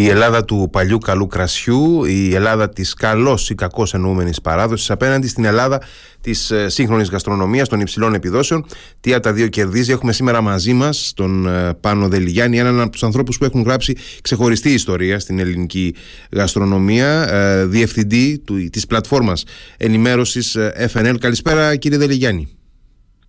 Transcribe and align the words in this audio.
η 0.00 0.08
Ελλάδα 0.08 0.44
του 0.44 0.68
παλιού 0.72 0.98
καλού 0.98 1.26
κρασιού, 1.26 2.04
η 2.04 2.34
Ελλάδα 2.34 2.68
της 2.68 2.94
καλώς 2.94 3.50
ή 3.50 3.54
κακώς 3.54 3.94
εννοούμενης 3.94 4.40
παράδοσης 4.40 4.90
απέναντι 4.90 5.28
στην 5.28 5.44
Ελλάδα 5.44 5.80
της 6.20 6.50
ε, 6.50 6.68
σύγχρονης 6.68 7.08
γαστρονομίας 7.10 7.68
των 7.68 7.80
υψηλών 7.80 8.14
επιδόσεων. 8.14 8.66
Τι 9.00 9.14
από 9.14 9.22
τα 9.22 9.32
δύο 9.32 9.48
κερδίζει. 9.48 9.92
Έχουμε 9.92 10.12
σήμερα 10.12 10.40
μαζί 10.40 10.72
μας 10.72 11.12
τον 11.16 11.46
ε, 11.46 11.74
Πάνο 11.80 12.08
Δελιγιάννη, 12.08 12.58
έναν 12.58 12.80
από 12.80 12.90
τους 12.90 13.02
ανθρώπους 13.02 13.38
που 13.38 13.44
έχουν 13.44 13.62
γράψει 13.62 13.96
ξεχωριστή 14.22 14.72
ιστορία 14.72 15.18
στην 15.18 15.38
ελληνική 15.38 15.94
γαστρονομία, 16.30 17.32
ε, 17.32 17.66
διευθυντή 17.66 18.38
του, 18.38 18.68
της 18.70 18.86
πλατφόρμας 18.86 19.44
ενημέρωσης 19.76 20.56
FNL. 20.92 21.16
Καλησπέρα 21.20 21.76
κύριε 21.76 21.98
Δελιγιάννη. 21.98 22.57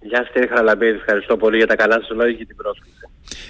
Γεια 0.02 0.18
σας 0.18 0.30
κύριε 0.34 0.48
Χαραλαμπίδη, 0.48 0.98
ευχαριστώ 0.98 1.38
πολύ 1.38 1.58
για 1.58 1.68
τα 1.68 1.76
καλά 1.76 1.94
σας 1.94 2.10
λόγια 2.10 2.34
και 2.34 2.46
την 2.46 2.56
πρόσκληση. 2.56 3.00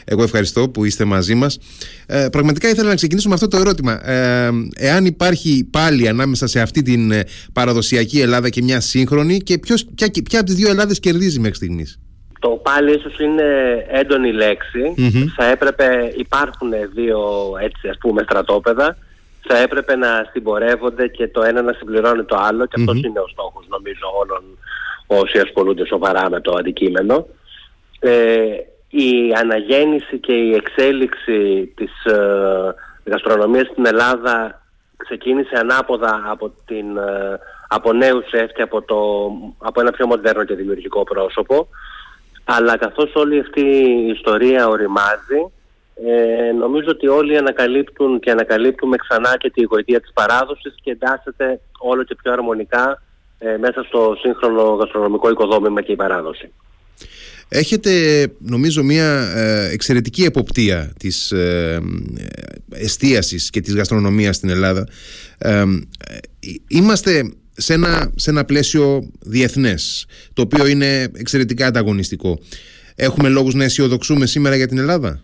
Εγώ 0.05 0.23
ευχαριστώ 0.23 0.69
που 0.69 0.85
είστε 0.85 1.05
μαζί 1.05 1.35
μας. 1.35 1.59
Ε, 2.07 2.27
πραγματικά 2.31 2.69
ήθελα 2.69 2.87
να 2.87 2.95
ξεκινήσω 2.95 3.27
με 3.27 3.33
αυτό 3.33 3.47
το 3.47 3.57
ερώτημα. 3.57 4.09
Ε, 4.09 4.49
εάν 4.75 5.05
υπάρχει 5.05 5.69
πάλι 5.71 6.07
ανάμεσα 6.07 6.47
σε 6.47 6.61
αυτή 6.61 6.81
την 6.81 7.11
ε, 7.11 7.23
παραδοσιακή 7.53 8.21
Ελλάδα 8.21 8.49
και 8.49 8.61
μια 8.61 8.79
σύγχρονη 8.79 9.37
και 9.37 9.57
ποιος, 9.57 9.85
ποια, 9.95 10.07
ποια 10.29 10.39
από 10.39 10.47
τις 10.47 10.55
δύο 10.55 10.69
Ελλάδες 10.69 10.99
κερδίζει 10.99 11.39
μέχρι 11.39 11.55
στιγμής; 11.55 11.99
Το 12.39 12.49
πάλι 12.49 12.95
ίσως 12.95 13.19
είναι 13.19 13.43
έντονη 13.89 14.31
Θα 15.35 15.45
έπρεπε, 15.45 16.13
υπάρχουν 16.17 16.69
δύο 16.93 17.19
έτσι 17.61 17.87
ας 17.87 17.97
πούμε 17.97 18.21
στρατόπεδα. 18.21 18.97
Θα 19.47 19.57
έπρεπε 19.57 19.95
να 19.95 20.29
συμπορεύονται 20.31 21.07
και 21.07 21.27
το 21.27 21.41
ένα 21.41 21.61
να 21.61 21.73
συμπληρώνει 21.73 22.23
το 22.23 22.35
άλλο 22.39 22.65
και 22.65 22.75
αυτός 22.79 22.97
είναι 23.03 23.19
ο 23.19 23.27
στόχος 23.27 23.65
νομίζω 23.69 24.07
όλων 24.21 24.43
όσοι 25.11 25.39
ασχολούνται 25.39 25.85
σοβαρά 25.85 26.29
με 26.29 26.41
το 26.41 26.55
αντικείμενο. 26.57 27.27
Ε, 27.99 28.45
η 28.89 29.33
αναγέννηση 29.39 30.17
και 30.17 30.33
η 30.33 30.53
εξέλιξη 30.53 31.71
της 31.75 32.05
ε, 32.05 32.75
γαστρονομίας 33.05 33.67
στην 33.67 33.85
Ελλάδα 33.85 34.61
ξεκίνησε 34.97 35.55
ανάποδα 35.57 36.23
από, 36.25 36.53
την, 36.65 36.97
ε, 36.97 37.39
από 37.67 37.93
νέους 37.93 38.25
και 38.55 38.61
από, 38.61 38.81
το, 38.81 38.97
από 39.57 39.81
ένα 39.81 39.91
πιο 39.91 40.07
μοντέρνο 40.07 40.43
και 40.43 40.55
δημιουργικό 40.55 41.03
πρόσωπο 41.03 41.67
αλλά 42.43 42.77
καθώς 42.77 43.13
όλη 43.15 43.39
αυτή 43.39 43.61
η 43.61 44.07
ιστορία 44.07 44.67
οριμάζει 44.67 45.51
ε, 46.05 46.51
νομίζω 46.51 46.89
ότι 46.89 47.07
όλοι 47.07 47.37
ανακαλύπτουν 47.37 48.19
και 48.19 48.31
ανακαλύπτουμε 48.31 48.97
ξανά 48.97 49.37
και 49.37 49.49
τη 49.49 49.63
γοητεία 49.63 49.99
της 50.01 50.11
παράδοσης 50.13 50.75
και 50.81 50.91
εντάσσεται 50.91 51.59
όλο 51.79 52.03
και 52.03 52.15
πιο 52.15 52.31
αρμονικά 52.31 53.01
ε, 53.39 53.57
μέσα 53.57 53.83
στο 53.83 54.15
σύγχρονο 54.21 54.61
γαστρονομικό 54.61 55.29
οικοδόμημα 55.29 55.81
και 55.81 55.91
η 55.91 55.95
παράδοση. 55.95 56.51
Έχετε 57.51 57.91
νομίζω 58.39 58.83
μια 58.83 59.31
ε, 59.35 59.69
εξαιρετική 59.71 60.23
εποπτεία 60.23 60.93
της 60.99 61.31
ε, 61.31 61.79
εστίασης 62.71 63.49
και 63.49 63.61
της 63.61 63.75
γαστρονομίας 63.75 64.35
στην 64.35 64.49
Ελλάδα. 64.49 64.87
Ε, 65.37 65.63
είμαστε 66.67 67.33
σε 67.51 67.73
ένα, 67.73 68.11
σε 68.15 68.29
ένα 68.29 68.45
πλαίσιο 68.45 69.09
διεθνές, 69.19 70.05
το 70.33 70.41
οποίο 70.41 70.67
είναι 70.67 71.11
εξαιρετικά 71.15 71.65
ανταγωνιστικό. 71.65 72.39
Έχουμε 72.95 73.29
λόγους 73.29 73.53
να 73.53 73.63
αισιοδοξούμε 73.63 74.25
σήμερα 74.25 74.55
για 74.55 74.67
την 74.67 74.77
Ελλάδα; 74.77 75.21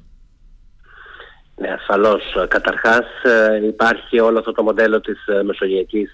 Ναι, 1.56 1.70
ασφαλώς. 1.70 2.24
Καταρχάς 2.48 3.06
υπάρχει 3.68 4.20
όλο 4.20 4.40
αυτό 4.40 4.52
το 4.52 4.64
μοντέλο 4.64 5.02
της 5.02 5.18
μεσογειακής 5.46 6.12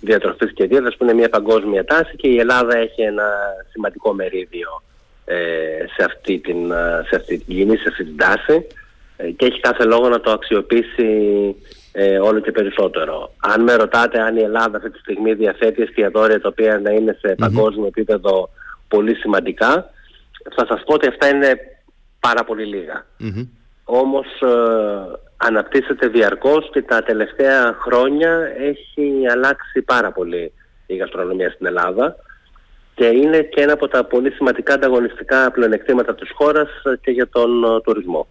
διατροφής 0.00 0.52
και 0.52 0.66
δίαιτας 0.66 0.96
που 0.96 1.04
είναι 1.04 1.14
μια 1.14 1.28
παγκόσμια 1.28 1.84
τάση 1.84 2.16
και 2.16 2.28
η 2.28 2.38
Ελλάδα 2.38 2.76
έχει 2.76 3.02
ένα 3.02 3.24
σημαντικό 3.72 4.12
μερίδιο 4.12 4.82
ε, 5.24 5.86
σε, 5.96 6.04
αυτή 6.04 6.38
την, 6.38 6.70
ε, 6.70 7.04
σε 7.08 7.16
αυτή 7.16 7.38
την 7.38 7.54
κίνηση, 7.54 7.82
σε 7.82 7.88
αυτή 7.88 8.04
την 8.04 8.16
τάση 8.16 8.66
ε, 9.16 9.30
και 9.30 9.46
έχει 9.46 9.60
κάθε 9.60 9.84
λόγο 9.84 10.08
να 10.08 10.20
το 10.20 10.30
αξιοποιήσει 10.30 11.08
όλο 12.22 12.40
και 12.40 12.52
περισσότερο. 12.52 13.32
Αν 13.38 13.62
με 13.62 13.74
ρωτάτε 13.74 14.20
αν 14.20 14.36
η 14.36 14.42
Ελλάδα 14.42 14.76
αυτή 14.76 14.90
τη 14.90 14.98
στιγμή 14.98 15.34
διαθέτει 15.34 15.82
εστιατόρια 15.82 16.40
τα 16.40 16.48
οποία 16.48 16.78
να 16.78 16.90
είναι 16.90 17.16
σε 17.20 17.34
παγκόσμιο 17.34 17.86
επίπεδο 17.86 18.50
πολύ 18.88 19.14
σημαντικά, 19.14 19.90
θα 20.56 20.66
σας 20.68 20.82
πω 20.86 20.94
ότι 20.94 21.08
αυτά 21.08 21.28
είναι 21.28 21.58
πάρα 22.20 22.44
πολύ 22.44 22.64
λίγα. 22.64 23.06
Mm-hmm. 23.20 23.48
Όμως 23.84 24.26
αναπτύσσεται 25.42 26.06
διαρκώς 26.08 26.70
και 26.72 26.82
τα 26.82 27.02
τελευταία 27.02 27.76
χρόνια 27.80 28.52
έχει 28.58 29.26
αλλάξει 29.32 29.82
πάρα 29.82 30.12
πολύ 30.12 30.52
η 30.86 30.96
γαστρονομία 30.96 31.50
στην 31.50 31.66
Ελλάδα 31.66 32.16
και 32.94 33.06
είναι 33.06 33.42
και 33.42 33.60
ένα 33.60 33.72
από 33.72 33.88
τα 33.88 34.04
πολύ 34.04 34.30
σημαντικά 34.30 34.74
ανταγωνιστικά 34.74 35.50
πλεονεκτήματα 35.50 36.14
της 36.14 36.30
χώρας 36.34 36.68
και 37.00 37.10
για 37.10 37.28
τον 37.28 37.64
ε, 37.64 37.80
τουρισμό. 37.80 38.26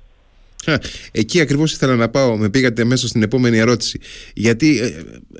Εκεί 1.11 1.39
ακριβώς 1.39 1.73
ήθελα 1.73 1.95
να 1.95 2.09
πάω. 2.09 2.37
Με 2.37 2.49
πήγατε 2.49 2.83
μέσα 2.83 3.07
στην 3.07 3.23
επόμενη 3.23 3.57
ερώτηση. 3.57 3.99
Γιατί 4.33 4.79
ε, 4.79 4.91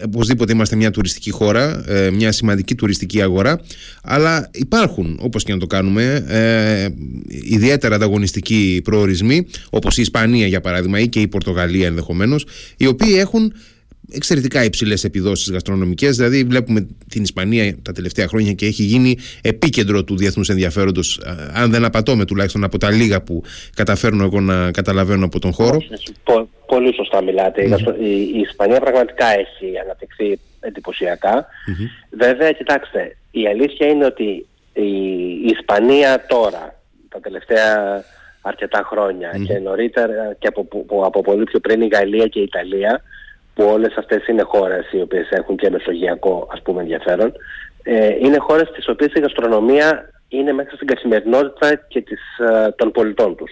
οπωσδήποτε 0.06 0.54
είμαστε 0.54 0.76
μια 0.76 0.92
τουριστική 0.92 1.32
χώρα, 1.32 1.84
ε, 1.88 2.12
μια 2.12 2.32
σημαντική 2.32 2.76
τουριστική 2.76 3.22
αγορά, 3.22 3.62
αλλά 4.04 4.50
υπάρχουν, 4.54 5.20
όπως 5.22 5.44
και 5.44 5.54
να 5.54 5.60
το 5.60 5.68
κάνουμε, 5.68 6.26
ε, 6.28 6.88
ιδιαίτερα 7.28 7.96
ανταγωνιστικοί 7.96 8.82
προορισμοί, 8.84 9.48
όπως 9.70 9.98
η 9.98 10.02
Ισπανία 10.02 10.48
για 10.48 10.62
παράδειγμα 10.62 11.00
ή 11.00 11.08
και 11.08 11.20
η 11.20 11.28
Πορτογαλία 11.28 11.88
ενδεχομένως, 11.88 12.46
οι 12.78 12.88
οποίοι 12.88 13.14
έχουν 13.18 13.54
εξαιρετικά 14.12 14.64
υψηλές 14.64 15.04
επιδόσεις 15.04 15.52
γαστρονομικές. 15.52 16.16
Δηλαδή, 16.16 16.44
βλέπουμε 16.44 16.88
την 17.10 17.24
Ισπανία 17.24 17.78
τα 17.82 17.92
τελευταία 17.92 18.28
χρόνια 18.28 18.54
και 18.54 18.66
έχει 18.66 18.84
γίνει 18.84 19.18
επίκεντρο 19.42 20.04
του 20.04 20.18
διεθνούς 20.18 20.50
ενδιαφέροντος, 20.50 21.22
αν 21.54 21.72
δεν 21.72 21.86
απατώμε 21.86 22.26
τουλάχιστον 22.26 22.64
από 22.64 22.78
τα 22.78 22.92
λίγα 22.92 23.22
που 23.22 23.44
καταφέρνω 23.76 24.24
εγώ 24.24 24.40
να 24.40 24.72
καταλαβαίνω 24.72 25.26
από 25.26 25.40
τον 25.40 25.54
χώρο. 25.54 25.78
Πολύ 26.66 26.94
σωστά 26.94 27.24
μιλάτε. 27.24 27.64
Η, 28.00 28.40
Ισπανία 28.40 28.80
πραγματικά 28.80 29.26
έχει 29.26 29.80
αναπτυχθεί 29.84 30.40
Βέβαια, 32.10 32.52
κοιτάξτε, 32.52 33.18
η 33.32 33.48
αλήθεια 33.48 33.88
είναι 33.88 34.06
ότι 34.06 34.46
η, 34.74 34.92
Ισπανία 35.46 36.26
τώρα, 36.28 36.80
τα 37.10 37.20
τελευταία 37.20 38.04
αρκετά 38.42 38.88
και 39.48 39.54
νωρίτερα 39.54 40.36
και 40.40 40.48
από, 40.48 40.68
από 41.06 41.22
πολύ 41.22 41.44
πιο 41.44 41.60
πριν 41.60 41.82
η 41.82 41.88
Γαλλία 41.88 42.28
και 42.28 42.40
η 42.40 42.44
Ιταλία 42.44 43.02
που 43.54 43.64
όλες 43.64 43.96
αυτές 43.98 44.28
είναι 44.28 44.42
χώρες 44.42 44.92
οι 44.92 45.02
οποίες 45.02 45.30
έχουν 45.30 45.56
και 45.56 45.70
μεσογειακό 45.70 46.48
ας 46.52 46.62
πούμε 46.62 46.82
ενδιαφέρον, 46.82 47.34
ε, 47.84 48.16
είναι 48.22 48.38
χώρες 48.38 48.68
στις 48.68 48.88
οποίες 48.88 49.14
η 49.14 49.20
γαστρονομία 49.20 50.12
είναι 50.28 50.54
μέσα 50.54 50.76
στην 50.76 50.88
καθημερινότητα 50.88 51.76
και 51.88 52.02
της, 52.02 52.22
ε, 52.38 52.72
των 52.72 52.92
πολιτών 52.92 53.36
τους. 53.36 53.52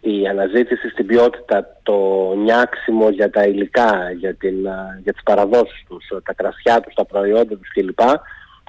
Η 0.00 0.26
αναζήτηση 0.26 0.88
στην 0.88 1.06
ποιότητα, 1.06 1.76
το 1.82 1.96
νιάξιμο 2.36 3.08
για 3.08 3.30
τα 3.30 3.44
υλικά, 3.44 4.10
για, 4.18 4.34
την, 4.34 4.66
ε, 4.66 5.00
για 5.02 5.12
τις 5.12 5.22
παραδόσεις 5.22 5.84
τους, 5.88 6.04
τα 6.24 6.32
κρασιά 6.32 6.80
τους, 6.80 6.94
τα 6.94 7.04
προϊόντα 7.04 7.56
τους 7.56 7.72
κλπ. 7.72 7.98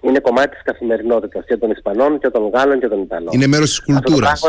Είναι 0.01 0.19
κομμάτι 0.19 0.49
της 0.49 0.61
καθημερινότητας 0.63 1.45
και 1.45 1.57
των 1.57 1.71
Ισπανών 1.71 2.19
και 2.19 2.29
των 2.29 2.49
Γάλλων 2.49 2.79
και 2.79 2.87
των 2.87 3.01
Ιταλών. 3.01 3.29
Είναι 3.33 3.47
μέρος 3.47 3.69
της 3.69 3.81
κουλτούρας. 3.81 4.43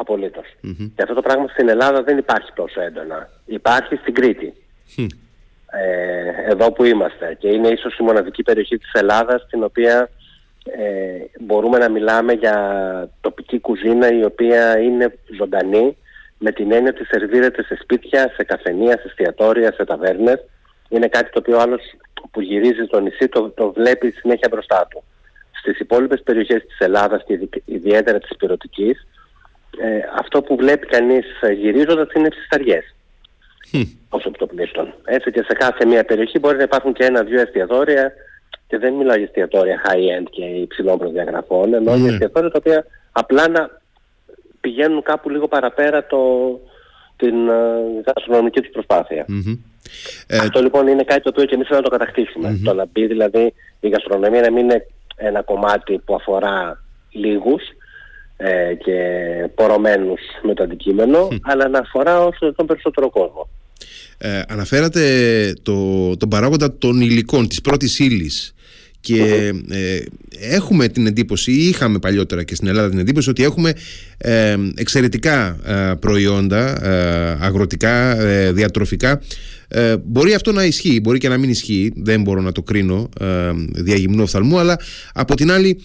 Απολύτως. 0.00 0.46
Και 0.94 1.02
αυτό 1.02 1.14
το 1.14 1.22
πράγμα 1.22 1.48
στην 1.48 1.68
Ελλάδα 1.68 2.02
δεν 2.02 2.18
υπάρχει 2.18 2.52
τόσο 2.54 2.80
έντονα. 2.80 3.28
Υπάρχει 3.46 3.96
στην 3.96 4.14
Κρήτη. 4.14 4.54
Ε, 5.70 6.50
εδώ 6.50 6.72
που 6.72 6.84
είμαστε. 6.84 7.36
Και 7.38 7.48
είναι 7.48 7.68
ίσως 7.68 7.98
η 7.98 8.02
μοναδική 8.02 8.42
περιοχή 8.42 8.78
της 8.78 8.92
Ελλάδας 8.92 9.42
στην 9.42 9.62
οποία 9.62 10.10
ε, 10.64 11.40
μπορούμε 11.40 11.78
να 11.78 11.88
μιλάμε 11.88 12.32
για 12.32 12.56
τοπική 13.20 13.60
κουζίνα 13.60 14.12
η 14.12 14.24
οποία 14.24 14.78
είναι 14.78 15.18
ζωντανή 15.38 15.96
με 16.38 16.52
την 16.52 16.72
έννοια 16.72 16.92
ότι 16.94 17.04
σερβίρεται 17.04 17.62
σε 17.62 17.78
σπίτια, 17.82 18.32
σε 18.36 18.44
καφενεία, 18.44 18.98
σε 18.98 19.04
εστιατόρια, 19.06 19.72
σε 19.72 19.84
ταβέρνες. 19.84 20.44
Είναι 20.88 21.08
κάτι 21.08 21.30
το 21.30 21.38
οποίο 21.38 21.56
ο 21.56 21.60
άλλος 21.60 21.82
που 22.30 22.40
γυρίζει 22.40 22.84
στο 22.86 23.00
νησί 23.00 23.28
το, 23.28 23.50
το 23.50 23.72
βλέπει 23.72 24.10
συνέχεια 24.10 24.48
μπροστά 24.50 24.86
του. 24.90 25.02
Στις 25.52 25.78
υπόλοιπες 25.78 26.22
περιοχές 26.22 26.66
της 26.66 26.78
Ελλάδας 26.78 27.22
και 27.26 27.48
ιδιαίτερα 27.64 28.18
της 28.18 28.36
Πυρωτικής 28.36 29.06
ε, 29.78 30.00
αυτό 30.18 30.42
που 30.42 30.56
βλέπει 30.56 30.86
κανείς 30.86 31.26
ε, 31.40 31.52
γυρίζοντας 31.52 32.08
είναι 32.12 32.28
ψισταριές. 32.28 32.94
Όσο 34.08 34.30
το 34.30 34.46
πλήστον. 34.46 34.94
Έτσι 35.04 35.30
και 35.30 35.42
σε 35.42 35.52
κάθε 35.52 35.84
μια 35.86 36.04
περιοχή 36.04 36.38
μπορεί 36.38 36.56
να 36.56 36.62
υπάρχουν 36.62 36.92
και 36.92 37.04
ένα-δύο 37.04 37.40
εστιατόρια 37.40 38.12
και 38.66 38.78
δεν 38.78 38.94
μιλάω 38.94 39.16
για 39.16 39.24
εστιατόρια 39.24 39.80
high-end 39.84 40.26
και 40.30 40.44
υψηλών 40.44 40.98
προδιαγραφών, 40.98 41.74
ενώ 41.74 41.96
για 41.96 42.10
εστιατόρια 42.12 42.50
τα 42.50 42.58
οποία 42.58 42.84
απλά 43.12 43.48
να 43.48 43.80
πηγαίνουν 44.60 45.02
κάπου 45.02 45.30
λίγο 45.30 45.48
παραπέρα 45.48 46.06
το, 46.06 46.18
την 47.16 47.34
γαστρονομική 48.06 48.58
uh, 48.58 48.62
τους 48.62 48.72
προσπάθεια. 48.72 49.26
Αυτό 50.42 50.62
λοιπόν 50.62 50.86
είναι 50.86 51.02
κάτι 51.02 51.22
το 51.22 51.28
οποίο 51.28 51.44
και 51.44 51.54
εμείς 51.54 51.66
θέλουμε 51.66 51.86
να 51.86 51.90
το 51.90 51.96
κατακτησουμε 51.98 52.60
Το 52.64 52.74
να 52.74 52.86
μπει 52.92 53.06
δηλαδή 53.06 53.54
η 53.80 53.88
γαστρονομία 53.88 54.40
να 54.40 54.50
μην 54.50 54.64
είναι 54.64 54.86
ένα 55.16 55.42
κομμάτι 55.42 55.98
που 56.04 56.14
αφορά 56.14 56.82
λίγους, 57.10 57.62
ε, 58.42 58.74
και 58.74 58.94
πορωμένους 59.54 60.20
με 60.42 60.54
το 60.54 60.62
αντικείμενο, 60.62 61.28
αλλά 61.42 61.68
να 61.68 61.78
αφορά 61.78 62.24
όσο 62.24 62.52
τον 62.54 62.66
περισσότερο 62.66 63.10
κόσμο. 63.10 63.48
Ε, 64.18 64.42
αναφέρατε 64.48 65.02
το, 65.62 66.16
τον 66.16 66.28
παράγοντα 66.28 66.78
των 66.78 67.00
υλικών, 67.00 67.48
της 67.48 67.60
πρώτης 67.60 67.98
ύλης. 67.98 68.54
και 69.00 69.52
ε, 69.70 70.02
έχουμε 70.40 70.88
την 70.88 71.06
εντύπωση 71.06 71.52
ή 71.52 71.68
είχαμε 71.68 71.98
παλιότερα 71.98 72.42
και 72.42 72.54
στην 72.54 72.68
Ελλάδα 72.68 72.88
την 72.88 72.98
εντύπωση 72.98 73.30
ότι 73.30 73.42
έχουμε 73.42 73.72
ε, 74.18 74.56
εξαιρετικά 74.74 75.58
ε, 75.66 75.94
προϊόντα 76.00 76.78
αγροτικά, 77.40 78.16
διατροφικά 78.52 79.20
μπορεί 80.04 80.34
αυτό 80.34 80.52
να 80.52 80.64
ισχύει, 80.64 81.00
μπορεί 81.02 81.18
και 81.18 81.28
να 81.28 81.38
μην 81.38 81.50
ισχύει 81.50 81.92
δεν 81.96 82.22
μπορώ 82.22 82.40
να 82.40 82.52
το 82.52 82.62
κρίνω 82.62 83.08
διαγυμνού 83.74 84.22
οφθαλμού 84.22 84.58
αλλά 84.58 84.78
από 85.14 85.34
την 85.34 85.50
άλλη 85.50 85.80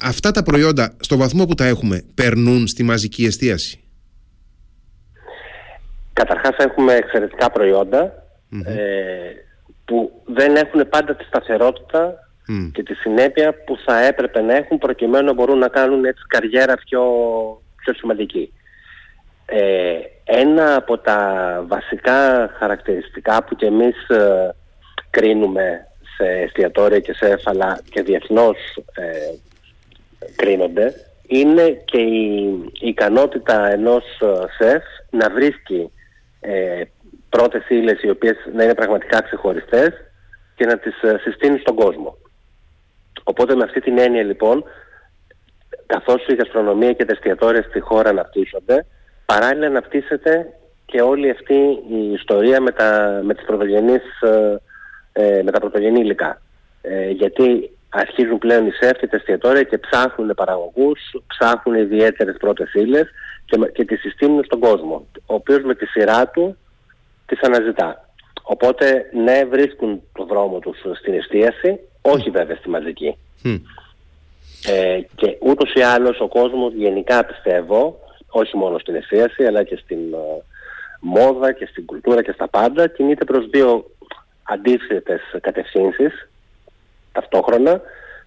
αυτά 0.00 0.30
τα 0.30 0.42
προϊόντα 0.42 0.96
στο 1.00 1.16
βαθμό 1.16 1.46
που 1.46 1.54
τα 1.54 1.64
έχουμε 1.64 2.02
περνούν 2.14 2.66
στη 2.66 2.82
μαζική 2.82 3.24
εστίαση; 3.24 3.80
Καταρχάς 6.12 6.56
έχουμε 6.56 6.92
εξαιρετικά 6.92 7.50
που 9.84 10.22
δεν 10.24 10.56
έχουν 10.56 10.88
πάντα 10.88 11.16
τη 11.16 11.24
σταθερότητα 11.24 12.14
και 12.72 12.82
τη 12.82 12.94
συνέπεια 12.94 13.54
που 13.64 13.76
θα 13.84 14.06
έπρεπε 14.06 14.40
να 14.40 14.56
έχουν 14.56 14.78
προκειμένου 14.78 15.26
να 15.26 15.32
μπορούν 15.32 15.58
να 15.58 15.68
κάνουν 15.68 16.04
έτσι 16.04 16.22
καριέρα 16.28 16.74
πιο, 16.74 17.02
πιο 17.76 17.94
σημαντική. 17.94 18.52
Ε, 19.46 19.98
ένα 20.24 20.76
από 20.76 20.98
τα 20.98 21.18
βασικά 21.66 22.48
χαρακτηριστικά 22.58 23.44
που 23.44 23.56
και 23.56 23.66
εμείς 23.66 24.08
ε, 24.08 24.54
κρίνουμε 25.10 25.86
σε 26.16 26.24
εστιατόρια 26.24 27.00
και 27.00 27.14
σε 27.14 27.26
έφαλα 27.26 27.80
και 27.90 28.02
διεθνώς 28.02 28.56
ε, 28.94 29.34
κρίνονται 30.36 30.94
είναι 31.26 31.82
και 31.84 31.98
η, 31.98 32.70
ικανότητα 32.80 33.70
ενός 33.70 34.04
σεφ 34.58 34.82
να 35.10 35.30
βρίσκει 35.30 35.92
πρώτες 37.28 37.68
ύλες 37.68 38.02
οι 38.02 38.10
οποίες 38.10 38.36
να 38.54 38.62
είναι 38.62 38.74
πραγματικά 38.74 39.22
ξεχωριστές 39.22 39.90
και 40.54 40.66
να 40.66 40.78
τις 40.78 41.02
ε, 41.02 41.18
συστήνει 41.22 41.58
στον 41.58 41.74
κόσμο. 41.74 42.16
Οπότε 43.24 43.54
με 43.54 43.64
αυτή 43.64 43.80
την 43.80 43.98
έννοια 43.98 44.22
λοιπόν, 44.22 44.64
καθώς 45.86 46.26
η 46.26 46.34
γαστρονομία 46.34 46.92
και 46.92 47.04
τα 47.04 47.12
εστιατόρια 47.12 47.62
στη 47.62 47.80
χώρα 47.80 48.10
αναπτύσσονται, 48.10 48.86
παράλληλα 49.26 49.66
αναπτύσσεται 49.66 50.52
και 50.86 51.00
όλη 51.00 51.30
αυτή 51.30 51.54
η 51.90 52.12
ιστορία 52.12 52.60
με 52.60 52.70
τα, 52.70 53.20
με 53.24 53.34
τις 53.34 53.46
ε, 54.20 54.60
ε, 55.12 55.42
με 55.42 55.50
τα 55.50 55.60
πρωτογενή 55.60 56.00
υλικά. 56.00 56.42
Ε, 56.82 57.10
γιατί 57.10 57.70
αρχίζουν 57.88 58.38
πλέον 58.38 58.66
οι 58.66 58.70
σεφ 58.70 58.98
τα 58.98 59.16
εστιατόρια 59.16 59.62
και 59.62 59.78
ψάχνουν 59.78 60.34
παραγωγούς, 60.34 61.00
ψάχνουν 61.26 61.78
ιδιαίτερες 61.78 62.36
πρώτες 62.38 62.74
ύλες 62.74 63.08
και, 63.44 63.58
και 63.72 63.84
τις 63.84 64.00
συστήνουν 64.00 64.44
στον 64.44 64.60
κόσμο, 64.60 65.06
ο 65.26 65.34
οποίος 65.34 65.62
με 65.62 65.74
τη 65.74 65.86
σειρά 65.86 66.28
του 66.28 66.56
τις 67.26 67.40
αναζητά. 67.40 68.08
Οπότε 68.42 69.10
ναι 69.12 69.44
βρίσκουν 69.44 70.02
το 70.12 70.24
δρόμο 70.24 70.58
τους 70.58 70.78
στην 70.98 71.14
εστίαση, 71.14 71.78
όχι 72.00 72.30
βέβαια 72.30 72.56
στη 72.56 72.68
μαζική. 72.68 73.16
Ε, 74.66 75.00
και 75.14 75.36
ούτως 75.40 75.72
ή 75.74 75.80
άλλως 75.80 76.20
ο 76.20 76.28
κόσμος 76.28 76.72
γενικά 76.74 77.24
πιστεύω, 77.24 77.98
όχι 78.32 78.56
μόνο 78.56 78.78
στην 78.78 78.94
εστίαση 78.94 79.44
αλλά 79.44 79.62
και 79.62 79.76
στην 79.76 79.98
ε, 79.98 80.42
μόδα 81.00 81.52
και 81.52 81.66
στην 81.66 81.84
κουλτούρα 81.84 82.22
και 82.22 82.32
στα 82.32 82.48
πάντα, 82.48 82.86
κινείται 82.86 83.24
προς 83.24 83.46
δύο 83.48 83.90
αντίθετες 84.42 85.20
κατευθύνσεις 85.40 86.28
ταυτόχρονα, 87.12 87.80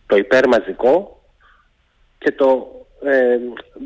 το 0.05 0.15
υπερμαζικό 0.15 1.21
και 2.17 2.31
το 2.31 2.75
ε, 3.03 3.37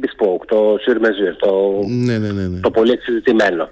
bespoke, 0.02 0.46
το 0.46 0.74
sur 0.74 0.98
το, 1.40 1.82
ναι, 1.86 2.18
ναι, 2.18 2.32
ναι, 2.32 2.60
το 2.60 2.72
πολύ 2.72 2.92
εξειδικευμένο. 2.92 3.70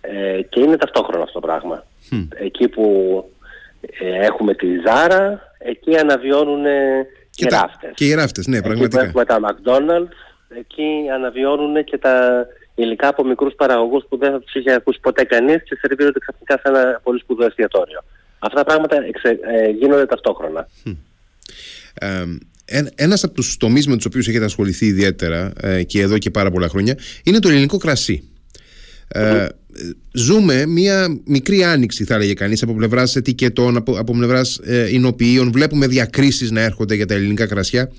Ε, 0.00 0.42
και 0.42 0.60
είναι 0.60 0.76
ταυτόχρονα 0.76 1.22
αυτό 1.22 1.40
το 1.40 1.46
πράγμα. 1.46 1.84
Εκεί 2.34 2.68
που 2.68 2.84
ε, 3.80 4.26
έχουμε 4.26 4.54
τη 4.54 4.66
Ζάρα, 4.86 5.52
εκεί 5.58 5.98
αναβιώνουν 5.98 6.64
και, 7.30 7.44
οι 7.44 7.48
ράφτες. 7.50 7.90
Και 7.94 8.04
οι 8.04 8.14
ράφτες, 8.14 8.46
ναι, 8.46 8.62
πραγματικά. 8.62 9.00
Εκεί 9.00 9.12
που 9.12 9.20
έχουμε 9.20 9.24
τα 9.24 9.40
McDonald's, 9.40 10.27
εκεί 10.48 10.90
αναβιώνουν 11.14 11.84
και 11.84 11.98
τα 11.98 12.46
υλικά 12.74 13.08
από 13.08 13.24
μικρούς 13.24 13.54
παραγωγούς 13.54 14.04
που 14.08 14.16
δεν 14.16 14.30
θα 14.30 14.40
τους 14.40 14.54
είχε 14.54 14.72
ακούσει 14.72 14.98
ποτέ 15.00 15.24
κανείς 15.24 15.62
και 15.62 15.76
σερβίρονται 15.80 16.18
ξαφνικά 16.18 16.54
σε 16.54 16.62
ένα 16.64 17.00
πολύ 17.02 17.18
σπουδαίο 17.18 17.46
εστιατόριο. 17.46 18.04
Αυτά 18.38 18.56
τα 18.56 18.64
πράγματα 18.64 19.04
εξε, 19.04 19.38
ε, 19.42 19.68
γίνονται 19.68 20.06
ταυτόχρονα. 20.06 20.68
Ε, 21.94 22.82
ένας 22.94 23.24
από 23.24 23.34
τους 23.34 23.56
τομείς 23.56 23.86
με 23.86 23.96
τους 23.96 24.04
οποίους 24.04 24.28
έχετε 24.28 24.44
ασχοληθεί 24.44 24.86
ιδιαίτερα 24.86 25.52
ε, 25.60 25.82
και 25.82 26.00
εδώ 26.00 26.18
και 26.18 26.30
πάρα 26.30 26.50
πολλά 26.50 26.68
χρόνια 26.68 26.98
είναι 27.22 27.38
το 27.38 27.48
ελληνικό 27.48 27.78
κρασί. 27.78 28.28
Ε, 29.08 29.46
ζούμε 30.12 30.66
μια 30.66 31.20
μικρή 31.24 31.64
άνοιξη 31.64 32.04
θα 32.04 32.14
έλεγε 32.14 32.34
κανείς 32.34 32.62
από 32.62 32.74
πλευράς 32.74 33.16
ετικετών, 33.16 33.76
από, 33.76 33.98
από 33.98 34.12
πλευράς 34.12 34.60
ε, 34.64 34.88
εινοποιείων 34.90 35.52
βλέπουμε 35.52 35.86
διακρίσεις 35.86 36.50
να 36.50 36.60
έρχονται 36.60 36.94
για 36.94 37.06
τα 37.06 37.14
ελληνικά 37.14 37.46
κρασιά 37.46 37.92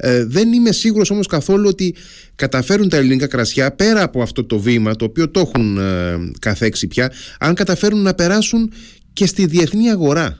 ε, 0.00 0.24
δεν 0.24 0.52
είμαι 0.52 0.72
σίγουρος 0.72 1.10
όμως 1.10 1.26
καθόλου 1.26 1.68
ότι 1.68 1.94
καταφέρουν 2.34 2.88
τα 2.88 2.96
ελληνικά 2.96 3.26
κρασιά 3.28 3.74
πέρα 3.74 4.02
από 4.02 4.22
αυτό 4.22 4.44
το 4.44 4.58
βήμα 4.58 4.96
το 4.96 5.04
οποίο 5.04 5.30
το 5.30 5.40
έχουν 5.40 5.78
ε, 5.78 6.16
καθέξει 6.40 6.86
πια 6.86 7.12
αν 7.40 7.54
καταφέρουν 7.54 8.02
να 8.02 8.14
περάσουν 8.14 8.72
και 9.12 9.26
στη 9.26 9.46
διεθνή 9.46 9.90
αγορά. 9.90 10.38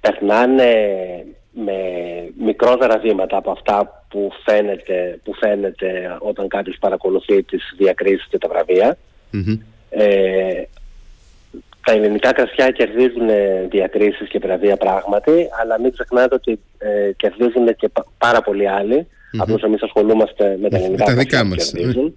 Περνάνε 0.00 0.72
με 1.52 1.72
μικρότερα 2.44 2.98
βήματα 2.98 3.36
από 3.36 3.50
αυτά 3.50 4.06
που 4.08 4.30
φαίνεται, 4.44 5.20
που 5.22 5.34
φαίνεται 5.34 6.16
όταν 6.18 6.48
κάποιος 6.48 6.76
παρακολουθεί 6.80 7.42
τις 7.42 7.74
διακρίσεις 7.76 8.26
και 8.30 8.38
τα 8.38 8.48
βραβεια 8.48 8.96
Ε, 9.90 10.62
τα 11.84 11.92
ελληνικά 11.92 12.32
κρασιά 12.32 12.70
κερδίζουν 12.70 13.28
διακρίσεις 13.68 14.28
και 14.28 14.38
βραβεία 14.38 14.76
πράγματι, 14.76 15.48
αλλά 15.60 15.80
μην 15.80 15.92
ξεχνάτε 15.92 16.34
ότι 16.34 16.60
ε, 16.78 17.12
κερδίζουν 17.16 17.76
και 17.76 17.90
πάρα 18.18 18.40
πολλοί 18.40 18.68
άλλοι. 18.68 19.06
Mm-hmm. 19.06 19.38
Απλώς 19.42 19.62
εμείς 19.62 19.82
ασχολούμαστε 19.82 20.58
με 20.60 20.68
τα 20.68 20.76
ελληνικά 20.76 21.04
κρασιά 21.04 21.46
που 21.48 21.54
κερδίζουν. 21.54 22.16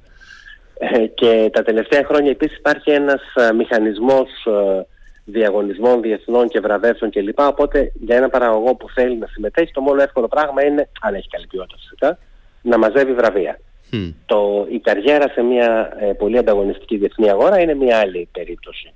Ε, 0.79 1.05
και 1.05 1.49
τα 1.53 1.63
τελευταία 1.63 2.03
χρόνια 2.05 2.31
επίσης 2.31 2.57
υπάρχει 2.57 2.91
ένας 2.91 3.21
ε, 3.35 3.53
μηχανισμός 3.53 4.29
ε, 4.45 4.85
διαγωνισμών 5.25 6.01
διεθνών 6.01 6.47
και 6.47 6.59
βραβεύσεων 6.59 7.11
κλπ. 7.11 7.39
Οπότε 7.39 7.91
για 7.93 8.15
ένα 8.15 8.29
παραγωγό 8.29 8.75
που 8.75 8.89
θέλει 8.89 9.17
να 9.17 9.27
συμμετέχει, 9.27 9.71
το 9.71 9.81
μόνο 9.81 10.01
εύκολο 10.01 10.27
πράγμα 10.27 10.65
είναι, 10.65 10.89
αν 11.01 11.15
έχει 11.15 11.27
καλή 11.27 11.47
ποιότητα 11.47 11.77
φυσικά, 11.77 12.17
να 12.61 12.77
μαζεύει 12.77 13.13
βραβεία. 13.13 13.59
Το, 14.25 14.67
η 14.69 14.79
καριέρα 14.79 15.27
σε 15.29 15.41
μια 15.41 15.97
ε, 15.99 16.05
πολύ 16.05 16.37
ανταγωνιστική 16.37 16.97
διεθνή 16.97 17.29
αγορά 17.29 17.59
είναι 17.59 17.73
μια 17.73 17.97
άλλη 17.97 18.29
περίπτωση. 18.31 18.93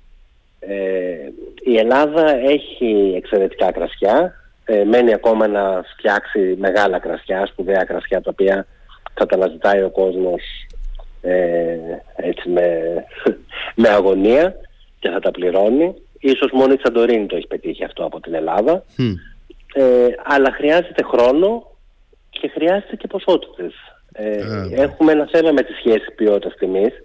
Ε, 0.63 1.31
η 1.63 1.77
Ελλάδα 1.77 2.35
έχει 2.35 3.13
εξαιρετικά 3.15 3.71
κρασιά. 3.71 4.33
Ε, 4.65 4.83
μένει 4.83 5.13
ακόμα 5.13 5.47
να 5.47 5.83
φτιάξει 5.97 6.55
μεγάλα 6.59 6.99
κρασιά, 6.99 7.45
σπουδαία 7.45 7.83
κρασιά, 7.83 8.21
τα 8.21 8.29
οποία 8.31 8.67
θα 9.13 9.25
τα 9.25 9.35
αναζητάει 9.35 9.83
ο 9.83 9.89
κόσμος 9.89 10.41
ε, 11.21 11.77
έτσι 12.15 12.49
με, 12.49 12.79
με 13.81 13.89
αγωνία 13.89 14.55
και 14.99 15.09
θα 15.09 15.19
τα 15.19 15.31
πληρώνει. 15.31 15.93
Ίσως 16.19 16.51
μόνο 16.51 16.73
η 16.73 16.77
Τσαντορίνη 16.77 17.25
το 17.25 17.35
έχει 17.35 17.47
πετύχει 17.47 17.83
αυτό 17.83 18.05
από 18.05 18.19
την 18.19 18.33
Ελλάδα. 18.33 18.83
Ε, 19.73 20.07
αλλά 20.23 20.51
χρειάζεται 20.51 21.03
χρόνο 21.03 21.71
και 22.29 22.47
χρειάζεται 22.47 22.95
και 22.95 23.07
ποσότητες. 23.07 23.73
Ε, 24.13 24.43
έχουμε 24.71 25.11
ένα 25.11 25.27
θέμα 25.31 25.51
με 25.51 25.61
τη 25.61 25.73
σχέση 25.73 26.11
ποιότητας 26.15 26.55
τιμής 26.55 26.93
ε, 26.93 27.01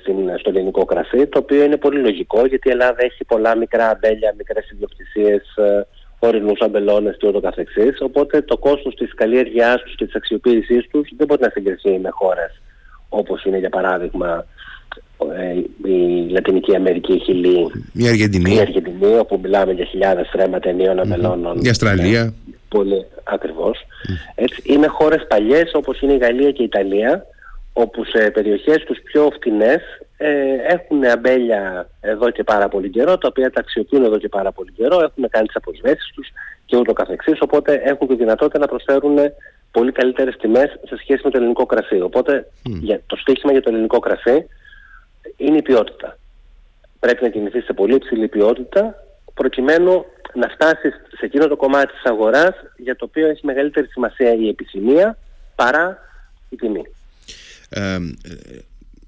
στην, 0.00 0.16
στο 0.38 0.50
ελληνικό 0.50 0.84
κρασί, 0.84 1.26
το 1.26 1.38
οποίο 1.38 1.62
είναι 1.64 1.76
πολύ 1.76 2.00
λογικό 2.00 2.46
γιατί 2.46 2.68
η 2.68 2.70
Ελλάδα 2.70 2.96
έχει 2.98 3.24
πολλά 3.24 3.56
μικρά 3.56 3.90
αμπέλια, 3.90 4.34
μικρές 4.36 4.70
ιδιοκτησίες, 4.70 5.56
ε, 5.56 5.86
ορεινούς 6.18 6.60
αμπελώνες 6.60 7.16
και 7.18 7.26
ούτω 7.26 7.40
καθεξής. 7.40 8.00
Οπότε 8.00 8.42
το 8.42 8.56
κόστος 8.58 8.94
της 8.94 9.14
καλλιέργειάς 9.14 9.82
τους 9.82 9.94
και 9.94 10.04
της 10.04 10.14
αξιοποίησής 10.14 10.86
τους 10.90 11.08
δεν 11.16 11.26
μπορεί 11.26 11.42
να 11.42 11.50
συγκριθεί 11.50 11.98
με 11.98 12.08
χώρες 12.10 12.60
όπως 13.08 13.44
είναι 13.44 13.58
για 13.58 13.68
παράδειγμα 13.68 14.46
ε, 15.36 15.88
η 15.88 16.28
Λατινική 16.28 16.74
Αμερική, 16.74 17.12
η 17.12 17.18
Χιλή, 17.18 17.70
η 17.92 18.08
Αργεντινή, 18.08 18.54
η 18.54 18.60
Αργεντινή 18.60 19.18
όπου 19.18 19.38
μιλάμε 19.42 19.72
για 19.72 19.84
χιλιάδες 19.84 20.26
στρέμματα 20.26 20.68
ενίων 20.68 20.98
αμελώνων. 20.98 21.58
Η 21.60 21.68
Αυστραλία. 21.68 22.22
Ναι, 22.22 22.30
πολύ 22.68 23.06
ακριβώς. 23.24 23.78
Έτσι, 24.34 24.62
είναι 24.64 24.86
χώρες 24.86 25.26
παλιές 25.28 25.70
όπως 25.74 26.00
είναι 26.00 26.12
η 26.12 26.18
Γαλλία 26.18 26.50
και 26.50 26.62
η 26.62 26.64
Ιταλία 26.64 27.26
όπου 27.78 28.04
σε 28.04 28.30
περιοχές 28.30 28.84
τους 28.84 29.00
πιο 29.02 29.30
φτηνές 29.34 29.82
ε, 30.16 30.30
έχουν 30.68 31.04
αμπέλια 31.04 31.88
εδώ 32.00 32.30
και 32.30 32.44
πάρα 32.44 32.68
πολύ 32.68 32.90
καιρό, 32.90 33.18
τα 33.18 33.28
οποία 33.28 33.50
τα 33.50 33.60
αξιοποιούν 33.60 34.04
εδώ 34.04 34.18
και 34.18 34.28
πάρα 34.28 34.52
πολύ 34.52 34.72
καιρό, 34.72 35.00
έχουν 35.00 35.28
κάνει 35.30 35.46
τις 35.46 35.56
αποσβέσεις 35.56 36.12
τους 36.14 36.28
και 36.66 36.76
ούτω 36.76 36.92
καθεξής, 36.92 37.40
οπότε 37.40 37.80
έχουν 37.84 38.08
τη 38.08 38.14
δυνατότητα 38.14 38.58
να 38.58 38.66
προσφέρουν 38.66 39.18
πολύ 39.70 39.92
καλύτερες 39.92 40.36
τιμές 40.36 40.78
σε 40.86 40.96
σχέση 40.96 41.20
με 41.24 41.30
το 41.30 41.38
ελληνικό 41.38 41.66
κρασί. 41.66 42.00
Οπότε 42.00 42.46
για, 42.62 43.00
το 43.06 43.16
στίχημα 43.16 43.52
για 43.52 43.62
το 43.62 43.70
ελληνικό 43.70 43.98
κρασί 43.98 44.46
είναι 45.36 45.56
η 45.56 45.62
ποιότητα. 45.62 46.18
Πρέπει 47.00 47.22
να 47.22 47.28
κινηθεί 47.28 47.60
σε 47.60 47.72
πολύ 47.72 47.94
υψηλή 47.94 48.28
ποιότητα 48.28 48.94
προκειμένου 49.34 50.04
να 50.34 50.48
φτάσει 50.48 50.90
σε 51.18 51.24
εκείνο 51.24 51.46
το 51.46 51.56
κομμάτι 51.56 51.92
της 51.92 52.04
αγοράς 52.04 52.54
για 52.76 52.96
το 52.96 53.04
οποίο 53.04 53.26
έχει 53.26 53.46
μεγαλύτερη 53.46 53.86
σημασία 53.86 54.34
η 54.34 54.48
επιθυμία 54.48 55.18
παρά 55.54 55.98
η 56.48 56.56
τιμή. 56.56 56.84
Ε, 57.68 57.98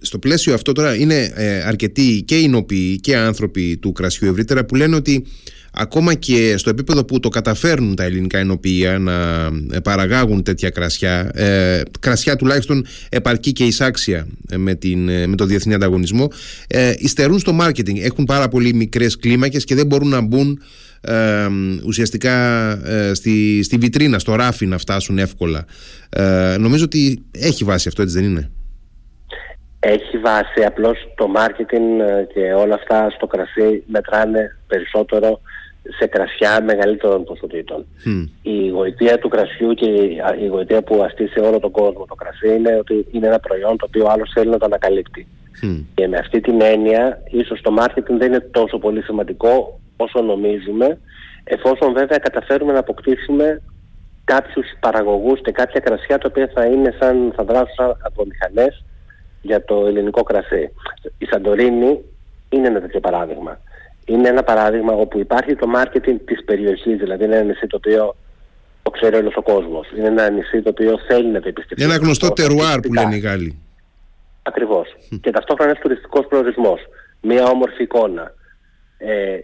στο 0.01 0.19
πλαίσιο 0.19 0.55
αυτό 0.55 0.73
τώρα 0.73 0.95
είναι 0.95 1.33
ε, 1.35 1.63
αρκετοί 1.63 2.23
και 2.27 2.39
οι 2.39 2.99
και 3.01 3.17
άνθρωποι 3.17 3.77
του 3.77 3.93
κρασιού 3.93 4.29
ευρύτερα 4.29 4.65
που 4.65 4.75
λένε 4.75 4.97
ότι 4.97 5.27
ακόμα 5.73 6.15
και 6.15 6.55
στο 6.57 6.71
επίπεδο 6.71 7.05
που 7.05 7.21
το 7.21 7.29
καταφέρνουν 7.29 7.95
τα 7.95 8.05
ελληνικά 8.05 8.39
ενοποιεία 8.39 8.99
να 8.99 9.51
παραγάγουν 9.83 10.43
τέτοια 10.43 10.71
κρασιά, 10.71 11.31
ε, 11.35 11.83
κρασιά 12.01 12.37
τουλάχιστον 12.37 12.87
επαρκή 13.09 13.53
και 13.53 13.65
εισάξια 13.65 14.27
με, 14.57 14.75
την, 14.75 14.99
με 15.29 15.37
το 15.37 15.45
διεθνή 15.45 15.75
ανταγωνισμό, 15.75 16.31
ε, 16.67 16.93
υστερούν 16.99 17.39
στο 17.39 17.53
μάρκετινγκ. 17.53 17.99
Έχουν 17.99 18.25
πάρα 18.25 18.49
πολύ 18.49 18.75
μικρές 18.75 19.17
κλίμακες 19.17 19.65
και 19.65 19.75
δεν 19.75 19.87
μπορούν 19.87 20.09
να 20.09 20.21
μπουν 20.21 20.61
ε, 21.01 21.47
ουσιαστικά 21.87 22.71
ε, 22.87 23.15
στη, 23.15 23.63
στη 23.63 23.77
βιτρίνα, 23.77 24.19
στο 24.19 24.35
ράφι 24.35 24.67
να 24.67 24.79
φτάσουν 24.79 25.19
εύκολα. 25.19 25.65
Ε, 26.11 26.57
νομίζω 26.59 26.85
ότι 26.85 27.25
έχει 27.33 27.65
βάση 27.65 27.89
αυτό, 27.89 28.03
έτσι 28.03 28.21
δεν 28.21 28.31
είναι; 28.31 28.51
Έχει 29.81 30.19
βάση, 30.19 30.65
απλώς 30.67 30.97
το 31.17 31.29
μάρκετινγκ 31.29 32.01
και 32.35 32.53
όλα 32.53 32.75
αυτά 32.75 33.11
στο 33.11 33.27
κρασί 33.27 33.83
μετράνε 33.87 34.57
περισσότερο 34.67 35.41
σε 35.99 36.07
κρασιά 36.07 36.63
μεγαλύτερων 36.65 37.25
ποσοτήτων. 37.25 37.87
Η 38.43 38.69
γοητεία 38.69 39.19
του 39.19 39.29
κρασιού 39.29 39.75
και 39.75 39.87
η 40.43 40.47
γοητεία 40.47 40.83
που 40.83 41.03
αστεί 41.03 41.27
σε 41.27 41.41
όλο 41.41 41.59
τον 41.59 41.71
κόσμο 41.71 42.05
το 42.09 42.15
κρασί 42.15 42.49
είναι 42.57 42.77
ότι 42.79 43.07
είναι 43.11 43.27
ένα 43.27 43.39
προϊόν 43.39 43.77
το 43.77 43.85
οποίο 43.89 44.07
άλλος 44.07 44.31
θέλει 44.35 44.51
να 44.51 44.59
το 44.59 44.65
ανακαλύπτει. 44.65 45.27
Και 45.95 46.09
με 46.09 46.17
αυτή 46.17 46.41
την 46.41 46.61
έννοια, 46.61 47.23
ίσως 47.31 47.61
το 47.61 47.75
marketing 47.79 48.17
δεν 48.19 48.33
είναι 48.33 48.49
τόσο 48.51 48.79
πολύ 48.79 49.03
σημαντικό 49.03 49.81
όσο 50.05 50.23
νομίζουμε, 50.23 50.99
εφόσον 51.45 51.93
βέβαια 51.93 52.19
καταφέρουμε 52.19 52.73
να 52.73 52.79
αποκτήσουμε 52.79 53.63
κάποιους 54.25 54.67
παραγωγούς 54.81 55.41
και 55.41 55.53
κάποια 55.53 55.81
κρασιά 55.81 56.19
τα 56.19 56.29
οποία 56.31 56.51
θα 56.55 56.65
είναι 56.65 56.95
σαν, 57.01 57.33
θα 57.37 57.45
δράσουν 57.45 57.75
σαν 57.77 57.97
από 58.03 58.25
μηχανές 58.25 58.85
για 59.43 59.65
το 59.65 59.87
ελληνικό 59.87 60.23
κρασί. 60.23 60.71
Η 61.19 61.25
Σαντορίνη 61.25 61.99
είναι 62.49 62.67
ένα 62.67 62.81
τέτοιο 62.81 63.01
παράδειγμα. 63.01 63.61
Είναι 64.05 64.29
ένα 64.29 64.43
παράδειγμα 64.43 64.93
όπου 64.93 65.19
υπάρχει 65.19 65.55
το 65.55 65.67
marketing 65.77 66.17
της 66.25 66.45
περιοχής, 66.45 66.99
δηλαδή 66.99 67.25
είναι 67.25 67.37
ένα 67.37 67.45
νησί 67.45 67.67
το 67.67 67.77
οποίο 67.77 68.17
το 68.83 68.91
ξέρει 68.91 69.17
όλος 69.17 69.37
ο 69.37 69.43
κόσμος. 69.43 69.91
Είναι 69.97 70.07
ένα 70.07 70.31
νησί 70.31 70.63
το 70.63 70.69
οποίο 70.69 70.99
θέλει 71.09 71.29
να 71.29 71.41
το 71.41 71.49
επισκεφτεί. 71.49 71.83
Είναι 71.83 71.93
ένα 71.93 72.03
γνωστό 72.03 72.29
τερουάρ 72.29 72.81
που 72.81 72.93
λένε 72.93 73.15
οι 73.15 73.19
Γάλλοι. 73.19 73.59
Ακριβώς. 74.43 74.97
Και 75.21 75.31
ταυτόχρονα 75.31 75.71
ένας 75.71 75.83
τουριστικός 75.83 76.27
προορισμός. 76.27 76.81
Μία 77.21 77.45
όμορφη 77.45 77.83
εικόνα. 77.83 78.35
Ε, 78.99 79.39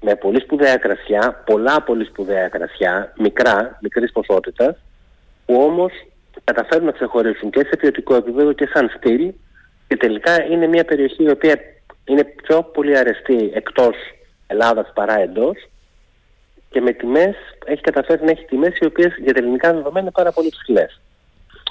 με 0.00 0.14
πολύ 0.14 0.40
σπουδαία 0.40 0.76
κρασιά, 0.76 1.42
πολλά 1.46 1.82
πολύ 1.82 2.04
σπουδαία 2.04 2.48
κρασιά, 2.48 3.12
μικρά, 3.16 3.78
μικρής 3.80 4.12
ποσότητας, 4.12 4.76
που 5.46 5.62
όμως 5.62 5.92
καταφέρουν 6.44 6.86
να 6.86 6.92
ξεχωρίσουν 6.92 7.50
και 7.50 7.66
σε 7.70 7.76
ποιοτικό 7.76 8.14
επίπεδο 8.14 8.52
και 8.52 8.66
σαν 8.72 8.92
στυλ 8.96 9.32
και 9.88 9.96
τελικά 9.96 10.44
είναι 10.44 10.66
μια 10.66 10.84
περιοχή 10.84 11.22
η 11.22 11.30
οποία 11.30 11.60
είναι 12.04 12.24
πιο 12.24 12.62
πολύ 12.62 12.98
αρεστή 12.98 13.50
εκτός 13.54 13.96
Ελλάδας 14.46 14.92
παρά 14.94 15.20
εντός 15.20 15.68
και 16.70 16.80
με 16.80 16.92
τιμές 16.92 17.36
έχει 17.64 17.80
καταφέρει 17.80 18.24
να 18.24 18.30
έχει 18.30 18.44
τιμές 18.44 18.78
οι 18.78 18.84
οποίες 18.84 19.14
για 19.18 19.32
τα 19.32 19.38
ελληνικά 19.38 19.72
δεδομένα 19.72 20.00
είναι 20.00 20.10
πάρα 20.10 20.32
πολύ 20.32 20.48
ψηλές. 20.48 21.00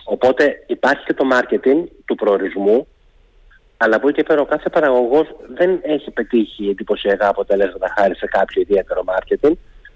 Οπότε 0.03 0.63
υπάρχει 0.67 1.03
και 1.05 1.13
το 1.13 1.27
marketing 1.31 1.83
του 2.05 2.15
προορισμού 2.15 2.87
αλλά 3.81 3.95
από 3.95 4.07
εκεί 4.07 4.17
και 4.17 4.23
πέρα 4.23 4.41
ο 4.41 4.45
κάθε 4.45 4.69
παραγωγός 4.69 5.27
δεν 5.55 5.79
έχει 5.81 6.11
πετύχει 6.11 6.69
εντυπωσιακά 6.69 7.27
αποτελέσματα 7.27 7.93
χάρη 7.97 8.15
σε 8.15 8.25
κάποιο 8.25 8.61
ιδιαίτερο 8.61 9.03
marketing, 9.05 9.51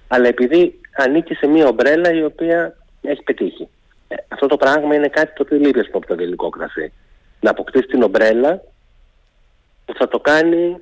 αλλά 0.08 0.28
επειδή 0.28 0.80
ανήκει 0.98 1.34
σε 1.34 1.48
μια 1.48 1.68
ομπρέλα 1.68 2.14
η 2.14 2.24
οποία 2.24 2.78
έχει 3.02 3.24
πετύχει. 3.24 3.68
Ε, 4.08 4.16
αυτό 4.28 4.48
το 4.48 4.58
πράγμα 4.58 4.96
είναι 4.96 5.08
κάτι 5.08 5.34
το 5.36 5.44
οποίο 5.44 5.58
λείπει 5.58 5.80
από 5.80 6.08
το 6.08 6.14
ελληνικό 6.14 6.50
κρασί. 6.50 6.92
Να 7.40 7.50
αποκτήσει 7.50 7.86
την 7.88 8.04
ομπρέλα 8.04 8.62
που 9.86 9.94
θα 9.98 10.08
το 10.08 10.20
κάνει 10.20 10.78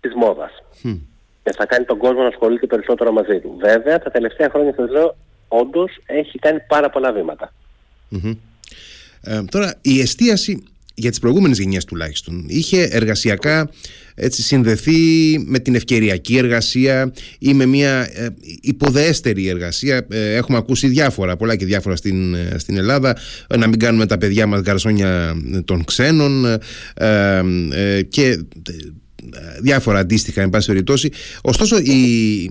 της 0.00 0.14
μόδας. 0.14 0.52
Και 1.42 1.52
θα 1.52 1.66
κάνει 1.66 1.84
τον 1.84 1.98
κόσμο 1.98 2.20
να 2.20 2.28
ασχολείται 2.28 2.66
περισσότερο 2.66 3.12
μαζί 3.12 3.40
του. 3.40 3.56
Βέβαια, 3.60 3.98
τα 3.98 4.10
τελευταία 4.10 4.48
χρόνια 4.50 4.72
θα 4.72 4.90
λέω, 4.90 5.16
όντως 5.48 5.98
έχει 6.06 6.38
κάνει 6.38 6.60
πάρα 6.68 6.90
πολλά 6.90 7.12
Ε, 9.22 9.42
τώρα, 9.50 9.74
η 9.82 10.00
εστίαση 10.00 10.72
για 10.94 11.10
τις 11.10 11.18
προηγούμενες 11.18 11.58
γενιές 11.58 11.84
τουλάχιστον 11.84 12.44
είχε 12.48 12.82
εργασιακά 12.82 13.70
έτσι, 14.14 14.42
συνδεθεί 14.42 14.92
με 15.46 15.58
την 15.58 15.74
ευκαιριακή 15.74 16.36
εργασία 16.36 17.12
ή 17.38 17.54
με 17.54 17.66
μια 17.66 18.10
ε, 18.12 18.28
υποδεέστερη 18.60 19.48
εργασία. 19.48 20.06
Ε, 20.10 20.34
έχουμε 20.34 20.58
ακούσει 20.58 20.88
διάφορα, 20.88 21.36
πολλά 21.36 21.56
και 21.56 21.64
διάφορα 21.64 21.96
στην, 21.96 22.34
ε, 22.34 22.54
στην 22.58 22.76
Ελλάδα 22.76 23.16
να 23.58 23.66
μην 23.66 23.78
κάνουμε 23.78 24.06
τα 24.06 24.18
παιδιά 24.18 24.46
μας 24.46 24.60
γαρσόνια 24.60 25.36
των 25.64 25.84
ξένων 25.84 26.58
και 28.08 28.38
διάφορα 29.60 29.98
αντίστοιχα 29.98 30.42
εν 30.42 30.50
πάση 30.50 30.66
περιπτώσει. 30.66 31.10
Ωστόσο 31.42 31.78
η, 31.78 32.42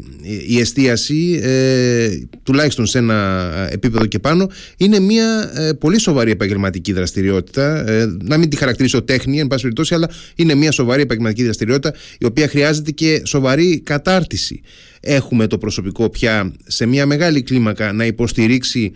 η 0.47 0.59
εστίαση 0.59 1.39
ε, 1.43 2.09
τουλάχιστον 2.43 2.85
σε 2.85 2.97
ένα 2.97 3.69
επίπεδο 3.71 4.05
και 4.05 4.19
πάνω 4.19 4.49
είναι 4.77 4.99
μια 4.99 5.51
ε, 5.55 5.73
πολύ 5.73 5.99
σοβαρή 5.99 6.31
επαγγελματική 6.31 6.93
δραστηριότητα. 6.93 7.89
Ε, 7.89 8.17
να 8.23 8.37
μην 8.37 8.49
τη 8.49 8.55
χαρακτηρίσω 8.55 9.03
τέχνη 9.03 9.39
εν 9.39 9.47
πάση 9.47 9.61
περιπτώσει 9.61 9.93
αλλά 9.93 10.09
είναι 10.35 10.55
μια 10.55 10.71
σοβαρή 10.71 11.01
επαγγελματική 11.01 11.43
δραστηριότητα 11.43 11.93
η 12.19 12.25
οποία 12.25 12.47
χρειάζεται 12.47 12.91
και 12.91 13.21
σοβαρή 13.25 13.79
κατάρτιση. 13.79 14.61
Έχουμε 14.99 15.47
το 15.47 15.57
προσωπικό 15.57 16.09
πια 16.09 16.53
σε 16.67 16.85
μια 16.85 17.05
μεγάλη 17.05 17.41
κλίμακα 17.41 17.93
να 17.93 18.05
υποστηρίξει 18.05 18.91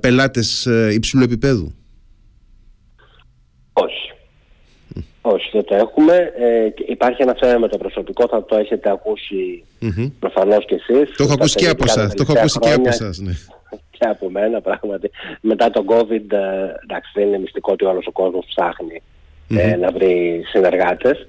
πελάτες 0.00 0.68
υψηλού 0.92 1.22
επίπεδου; 1.22 1.74
Όχι 3.72 4.15
όχι, 5.32 5.50
δεν 5.52 5.64
το 5.64 5.74
έχουμε. 5.74 6.32
Ε, 6.38 6.68
υπάρχει 6.86 7.22
ένα 7.22 7.36
θέμα 7.40 7.58
με 7.58 7.68
το 7.68 7.76
προσωπικό, 7.76 8.26
θα 8.28 8.44
το 8.44 8.56
έχετε 8.56 8.90
ακούσει 8.90 9.64
mm-hmm. 9.82 10.10
προφανώς 10.18 10.64
και 10.64 10.74
εσείς. 10.74 11.16
Το 11.16 11.24
έχω 11.24 11.32
ακούσει 11.32 11.54
και 11.54 11.68
από 11.68 11.84
εσάς, 11.86 12.14
το 12.14 12.22
έχω 12.28 12.38
ακούσει 12.38 12.58
και 12.58 12.72
από 12.72 12.88
εσάς, 12.88 13.18
ναι. 13.18 13.32
Και 13.90 14.06
από 14.06 14.30
μένα, 14.30 14.60
πράγματι. 14.60 15.10
Μετά 15.40 15.70
τον 15.70 15.84
COVID, 15.88 16.32
ε, 16.32 16.46
εντάξει, 16.82 17.10
δεν 17.14 17.26
είναι 17.26 17.38
μυστικό 17.38 17.72
ότι 17.72 17.84
όλος 17.84 18.06
ο 18.06 18.12
κόσμος 18.12 18.44
ψάχνει 18.46 19.02
mm-hmm. 19.02 19.56
ε, 19.58 19.76
να 19.76 19.90
βρει 19.90 20.42
συνεργάτες. 20.46 21.26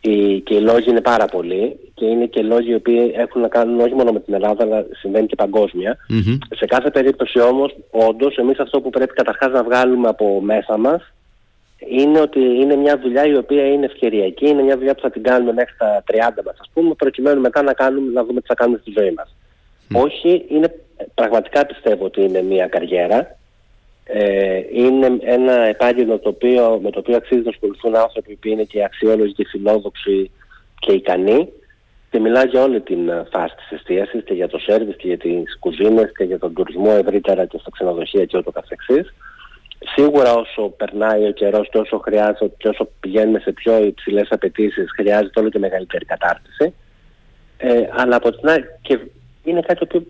Οι, 0.00 0.40
και 0.40 0.54
οι 0.54 0.60
λόγοι 0.60 0.90
είναι 0.90 1.00
πάρα 1.00 1.24
πολλοί 1.24 1.76
και 1.94 2.04
είναι 2.04 2.26
και 2.26 2.42
λόγοι 2.42 2.70
οι 2.70 2.74
οποίοι 2.74 3.12
έχουν 3.16 3.40
να 3.40 3.48
κάνουν 3.48 3.80
όχι 3.80 3.94
μόνο 3.94 4.12
με 4.12 4.20
την 4.20 4.34
Ελλάδα 4.34 4.64
αλλά 4.64 4.86
συμβαίνει 4.92 5.26
και 5.26 5.34
παγκόσμια. 5.34 5.96
Mm-hmm. 6.10 6.38
Σε 6.56 6.66
κάθε 6.66 6.90
περίπτωση 6.90 7.40
όμως, 7.40 7.76
όντως, 7.90 8.36
εμείς 8.36 8.58
αυτό 8.58 8.80
που 8.80 8.90
πρέπει 8.90 9.14
καταρχάς 9.14 9.52
να 9.52 9.62
βγάλουμε 9.62 10.08
από 10.08 10.40
μέσα 10.40 10.76
μας 10.76 11.12
είναι 11.78 12.20
ότι 12.20 12.40
είναι 12.40 12.76
μια 12.76 12.98
δουλειά 12.98 13.26
η 13.26 13.36
οποία 13.36 13.66
είναι 13.66 13.84
ευκαιριακή, 13.84 14.48
είναι 14.48 14.62
μια 14.62 14.76
δουλειά 14.76 14.94
που 14.94 15.00
θα 15.00 15.10
την 15.10 15.22
κάνουμε 15.22 15.52
μέχρι 15.52 15.74
τα 15.78 16.04
30 16.12 16.16
μας 16.44 16.56
ας 16.60 16.70
πούμε, 16.72 16.94
προκειμένου 16.94 17.40
μετά 17.40 17.62
να, 17.62 17.72
κάνουμε, 17.72 18.12
να 18.12 18.24
δούμε 18.24 18.40
τι 18.40 18.46
θα 18.46 18.54
κάνουμε 18.54 18.78
στη 18.78 18.92
ζωή 18.96 19.10
μας. 19.10 19.34
Όχι, 19.92 20.44
είναι, 20.48 20.74
πραγματικά 21.14 21.66
πιστεύω 21.66 22.04
ότι 22.04 22.22
είναι 22.22 22.42
μια 22.42 22.66
καριέρα. 22.66 23.36
Ε, 24.04 24.60
είναι 24.72 25.18
ένα 25.20 25.52
επάγγελμα 25.52 26.18
το 26.18 26.28
οποίο, 26.28 26.80
με 26.82 26.90
το 26.90 26.98
οποίο 26.98 27.16
αξίζει 27.16 27.42
να 27.42 27.50
ασχοληθούν 27.50 27.96
άνθρωποι 27.96 28.34
που 28.34 28.48
είναι 28.48 28.62
και 28.62 28.84
αξιόλογοι 28.84 29.32
και 29.32 29.46
φιλόδοξοι 29.50 30.30
και 30.78 30.92
ικανοί. 30.92 31.48
Και 32.10 32.18
μιλάω 32.18 32.44
για 32.44 32.62
όλη 32.62 32.80
την 32.80 33.10
φάση 33.32 33.54
της 33.56 33.70
εστίασης 33.70 34.24
και 34.24 34.34
για 34.34 34.48
το 34.48 34.58
σέρβις 34.58 34.96
και 34.96 35.06
για 35.06 35.16
τις 35.16 35.58
κουζίνες 35.58 36.12
και 36.16 36.24
για 36.24 36.38
τον 36.38 36.54
τουρισμό 36.54 36.96
ευρύτερα 36.98 37.44
και 37.44 37.58
στα 37.58 37.70
ξενοδοχεία 37.70 38.24
και 38.24 38.38
ούτω 38.38 38.50
καθεξής 38.50 39.14
σίγουρα 39.78 40.34
όσο 40.34 40.68
περνάει 40.68 41.26
ο 41.26 41.30
καιρός 41.32 41.68
και 41.70 41.78
όσο 41.78 41.98
χρειάζεται 41.98 42.50
και 42.56 42.68
όσο 42.68 42.88
πηγαίνουμε 43.00 43.38
σε 43.38 43.52
πιο 43.52 43.84
υψηλές 43.84 44.28
απαιτήσεις, 44.30 44.90
χρειάζεται 44.96 45.40
όλο 45.40 45.48
και 45.48 45.58
μεγαλύτερη 45.58 46.04
κατάρτιση. 46.04 46.74
Ε, 47.56 47.88
αλλά 47.90 48.16
από 48.16 48.30
την 48.30 48.48
άλλη, 48.48 48.64
και 48.82 48.98
είναι 49.44 49.60
κάτι 49.60 49.86
που 49.86 50.06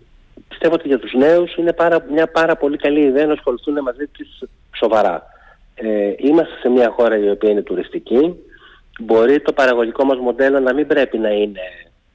πιστεύω 0.47 0.73
ότι 0.73 0.87
για 0.87 0.99
τους 0.99 1.13
νέους 1.13 1.55
είναι 1.55 1.73
πάρα, 1.73 2.05
μια 2.11 2.27
πάρα 2.27 2.55
πολύ 2.55 2.77
καλή 2.77 2.99
ιδέα 2.99 3.25
να 3.25 3.33
ασχοληθούν 3.33 3.81
μαζί 3.81 4.07
τη 4.07 4.25
σοβαρά. 4.77 5.23
Ε, 5.75 6.13
είμαστε 6.17 6.53
σε 6.61 6.69
μια 6.69 6.89
χώρα 6.89 7.17
η 7.17 7.29
οποία 7.29 7.49
είναι 7.49 7.61
τουριστική. 7.61 8.35
Μπορεί 8.99 9.41
το 9.41 9.53
παραγωγικό 9.53 10.03
μας 10.03 10.17
μοντέλο 10.17 10.59
να 10.59 10.73
μην 10.73 10.87
πρέπει 10.87 11.17
να 11.17 11.29
είναι 11.29 11.61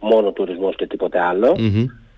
μόνο 0.01 0.33
τουρισμός 0.33 0.77
και 0.77 0.87
τίποτε 0.87 1.19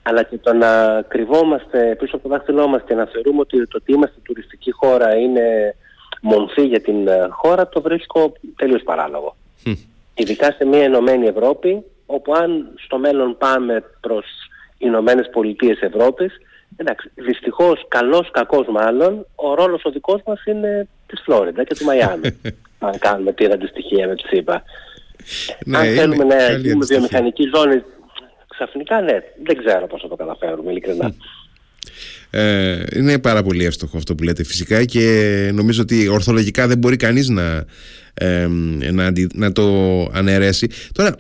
αλλά 0.08 0.22
και 0.22 0.38
το 0.38 0.52
να 0.52 1.02
κρυβόμαστε 1.08 1.96
πίσω 1.98 2.16
από 2.16 2.28
το 2.28 2.34
δάχτυλό 2.34 2.66
μας 2.66 2.82
και 2.86 2.94
να 2.94 3.06
θεωρούμε 3.06 3.40
ότι 3.40 3.66
το 3.66 3.76
ότι 3.80 3.92
είμαστε 3.92 4.16
τουριστική 4.22 4.70
χώρα 4.70 5.14
είναι 5.14 5.74
μομφή 6.22 6.62
για 6.62 6.80
την 6.80 7.08
ε, 7.08 7.28
χώρα, 7.30 7.68
το 7.68 7.80
βρίσκω 7.80 8.32
τελείως 8.56 8.82
παράλογο. 8.82 9.36
Ειδικά 10.14 10.52
σε 10.52 10.64
μια 10.64 10.82
Ενωμένη 10.82 11.26
Ευρώπη, 11.26 11.82
όπου 12.06 12.34
αν 12.34 12.72
στο 12.84 12.98
μέλλον 12.98 13.36
πάμε 13.38 13.84
προς 14.00 14.26
Ηνωμένες 14.78 15.28
Πολιτείες 15.32 15.80
Ευρώπης, 15.80 16.32
εντάξει, 16.76 17.10
δυστυχώς, 17.14 17.84
καλός, 17.88 18.30
κακός 18.30 18.66
μάλλον, 18.66 19.26
ο 19.34 19.54
ρόλος 19.54 19.84
ο 19.84 19.90
δικός 19.90 20.20
μας 20.26 20.44
είναι 20.44 20.88
της 21.06 21.20
Φλόριντα 21.24 21.64
και 21.64 21.74
του 21.74 21.84
Μαϊάμι, 21.84 22.40
αν 22.78 22.98
κάνουμε 22.98 23.32
την 23.32 23.52
αντιστοιχεία 23.52 24.06
με 24.06 24.14
τη 24.14 24.26
ΣΥΠΑ. 24.26 24.62
Ναι, 25.64 25.78
αν 25.78 25.94
θέλουμε 25.94 26.24
να 26.24 26.34
έχουμε 26.34 26.84
βιομηχανική 26.84 27.50
ζώνη 27.54 27.82
ξαφνικά 28.56 29.00
ναι, 29.00 29.18
δεν 29.44 29.56
ξέρω 29.64 29.86
πώς 29.86 30.02
θα 30.02 30.08
το 30.08 30.16
καταφέρουμε 30.16 30.70
ειλικρινά. 30.70 31.14
Ε, 32.30 32.82
είναι 32.96 33.18
πάρα 33.18 33.42
πολύ 33.42 33.64
εύστοχο 33.64 33.96
αυτό 33.96 34.14
που 34.14 34.22
λέτε 34.22 34.44
φυσικά 34.44 34.84
και 34.84 35.50
νομίζω 35.54 35.82
ότι 35.82 36.08
ορθολογικά 36.08 36.66
δεν 36.66 36.78
μπορεί 36.78 36.96
κανείς 36.96 37.28
να, 37.28 37.64
ε, 38.14 38.46
να, 38.92 39.12
να 39.34 39.52
το 39.52 39.64
αναιρέσει. 40.12 40.68
Τώρα, 40.92 41.16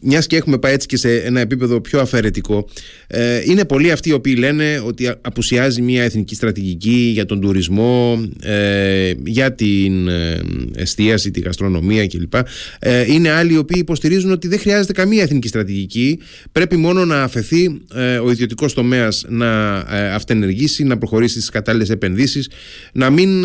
μιας 0.00 0.26
και 0.26 0.36
έχουμε 0.36 0.58
πάει 0.58 0.72
έτσι 0.72 0.86
και 0.86 0.96
σε 0.96 1.16
ένα 1.16 1.40
επίπεδο 1.40 1.80
πιο 1.80 2.00
αφαιρετικό, 2.00 2.68
ε, 3.06 3.40
είναι 3.44 3.64
πολλοί 3.64 3.90
αυτοί 3.90 4.08
οι 4.08 4.12
οποίοι 4.12 4.34
λένε 4.38 4.82
ότι 4.86 5.12
απουσιάζει 5.20 5.82
μια 5.82 6.02
εθνική 6.02 6.34
στρατηγική 6.34 7.10
για 7.12 7.26
τον 7.26 7.40
τουρισμό, 7.40 8.28
ε, 8.42 9.12
για 9.24 9.54
την 9.54 10.08
ε, 10.08 10.40
εστίαση, 10.74 11.30
τη 11.30 11.40
γαστρονομία 11.40 12.06
κλπ. 12.06 12.34
Ε, 12.78 13.12
είναι 13.12 13.30
άλλοι 13.30 13.52
οι 13.52 13.56
οποίοι 13.56 13.78
υποστηρίζουν 13.80 14.30
ότι 14.30 14.48
δεν 14.48 14.58
χρειάζεται 14.58 14.92
καμία 14.92 15.22
εθνική 15.22 15.48
στρατηγική. 15.48 16.18
Πρέπει 16.52 16.76
μόνο 16.76 17.04
να 17.04 17.22
αφαιθεί 17.22 17.80
ε, 17.94 18.16
ο 18.16 18.30
ιδιωτικός 18.30 18.74
τομέας 18.74 19.24
να 19.28 19.74
ε, 19.90 20.12
αυτενεργήσει, 20.12 20.84
να 20.84 20.98
προχωρήσει 20.98 21.34
στις 21.34 21.48
κατάλληλες 21.50 21.90
επενδύσεις, 21.90 22.50
να 22.92 23.10
μην 23.10 23.44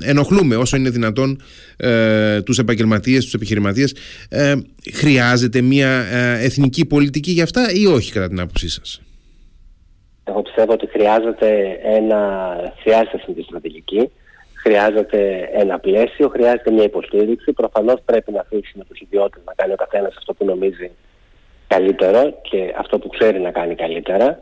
ενοχλούμε 0.00 0.56
όσο 0.56 0.76
είναι 0.76 0.90
δυνατόν 0.90 1.38
ε, 1.76 2.42
τους 2.42 2.58
επαγγελματίες, 2.58 3.24
τους 3.24 3.34
επιχειρηματίες 3.34 3.94
ε, 4.28 4.54
χρειάζεται 5.52 5.60
μια 5.60 5.88
ε, 5.88 6.44
εθνική 6.44 6.86
πολιτική 6.86 7.30
για 7.30 7.42
αυτά 7.42 7.72
ή 7.72 7.86
όχι 7.86 8.12
κατά 8.12 8.28
την 8.28 8.40
άποψή 8.40 8.68
σας; 8.68 9.02
Εγώ 10.24 10.42
πιστεύω 10.42 10.72
ότι 10.72 10.86
χρειάζεται 10.86 11.78
ένα 11.82 12.20
χρειάζεται 12.82 13.16
εθνική 13.20 13.42
στρατηγική 13.42 14.10
χρειάζεται 14.62 15.48
ένα 15.52 15.78
πλαίσιο, 15.78 16.28
χρειάζεται 16.28 16.70
μια 16.70 16.84
υποστήριξη. 16.84 17.52
Προφανώς 17.52 18.00
πρέπει 18.04 18.32
να 18.32 18.40
αφήσει 18.40 18.72
με 18.78 18.84
τους 18.84 19.00
ιδιώτες 19.00 19.42
να 19.46 19.52
κάνει 19.54 19.72
ο 19.72 19.76
καθένας 19.76 20.14
αυτό 20.16 20.34
που 20.34 20.44
νομίζει 20.44 20.90
καλύτερο 21.66 22.40
και 22.42 22.74
αυτό 22.78 22.98
που 22.98 23.08
ξέρει 23.08 23.40
να 23.40 23.50
κάνει 23.50 23.74
καλύτερα. 23.74 24.38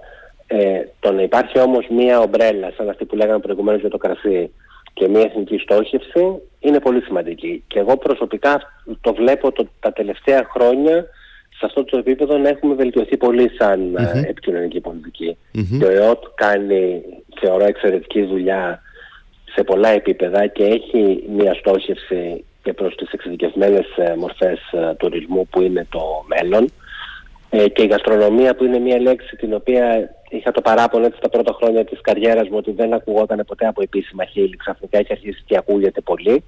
Ε, 0.46 0.82
το 1.00 1.12
να 1.12 1.22
υπάρχει 1.22 1.58
όμως 1.58 1.86
μια 1.90 2.20
ομπρέλα 2.20 2.72
σαν 2.76 2.88
αυτή 2.88 3.04
που 3.04 3.16
λέγαμε 3.16 3.38
προηγουμένως 3.38 3.80
για 3.80 3.90
το 3.90 3.98
κρασί 3.98 4.50
και 5.00 5.08
μια 5.08 5.20
εθνική 5.20 5.58
στόχευση 5.58 6.42
είναι 6.60 6.80
πολύ 6.80 7.00
σημαντική. 7.02 7.62
Και 7.66 7.78
εγώ 7.78 7.96
προσωπικά 7.96 8.60
το 9.00 9.14
βλέπω 9.14 9.52
το, 9.52 9.68
τα 9.80 9.92
τελευταία 9.92 10.46
χρόνια 10.52 11.06
σε 11.58 11.66
αυτό 11.66 11.84
το 11.84 11.96
επίπεδο 11.96 12.38
να 12.38 12.48
έχουμε 12.48 12.74
βελτιωθεί 12.74 13.16
πολύ 13.16 13.50
σαν 13.58 13.96
mm-hmm. 13.96 14.28
επικοινωνική 14.28 14.80
πολιτική. 14.80 15.36
Mm-hmm. 15.54 15.76
Και 15.78 15.84
ο 15.84 15.90
ΕΟΤ 15.90 16.24
κάνει, 16.34 17.02
θεωρώ, 17.40 17.64
εξαιρετική 17.64 18.22
δουλειά 18.22 18.82
σε 19.54 19.62
πολλά 19.62 19.88
επίπεδα 19.88 20.46
και 20.46 20.64
έχει 20.64 21.24
μια 21.36 21.54
στόχευση 21.54 22.44
και 22.62 22.72
προς 22.72 22.94
τις 22.94 23.10
εξειδικευμένες 23.10 23.86
ε, 23.96 24.14
μορφές 24.16 24.58
ε, 24.72 24.94
τουρισμού 24.94 25.46
που 25.50 25.60
είναι 25.62 25.86
το 25.90 26.00
μέλλον. 26.26 26.70
Ε, 27.50 27.68
και 27.68 27.82
η 27.82 27.86
γαστρονομία 27.86 28.54
που 28.54 28.64
είναι 28.64 28.78
μια 28.78 29.00
λέξη 29.00 29.36
την 29.36 29.54
οποία 29.54 30.10
είχα 30.30 30.50
το 30.50 30.60
παράπονο 30.60 31.06
έτσι 31.06 31.20
τα 31.20 31.28
πρώτα 31.28 31.52
χρόνια 31.52 31.84
της 31.84 32.00
καριέρας 32.00 32.48
μου 32.48 32.56
ότι 32.56 32.72
δεν 32.72 32.92
ακουγόταν 32.92 33.44
ποτέ 33.46 33.66
από 33.66 33.82
επίσημα 33.82 34.24
χείλη. 34.24 34.56
Ξαφνικά 34.56 34.98
έχει 34.98 35.12
αρχίσει 35.12 35.42
και 35.46 35.56
ακούγεται 35.56 36.00
πολύ. 36.00 36.44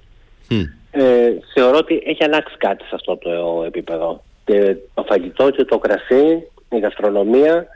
Ε, 0.91 1.33
θεωρώ 1.53 1.77
ότι 1.77 2.03
έχει 2.05 2.23
αλλάξει 2.23 2.57
κάτι 2.57 2.83
σε 2.83 2.95
αυτό 2.95 3.17
το 3.17 3.63
επίπεδο. 3.65 4.23
Και 4.45 4.75
το 4.93 5.03
φαγητό 5.03 5.49
και 5.49 5.63
το 5.63 5.77
κρασί 5.77 6.47
η 6.69 6.79
γαστρονομία 6.79 7.67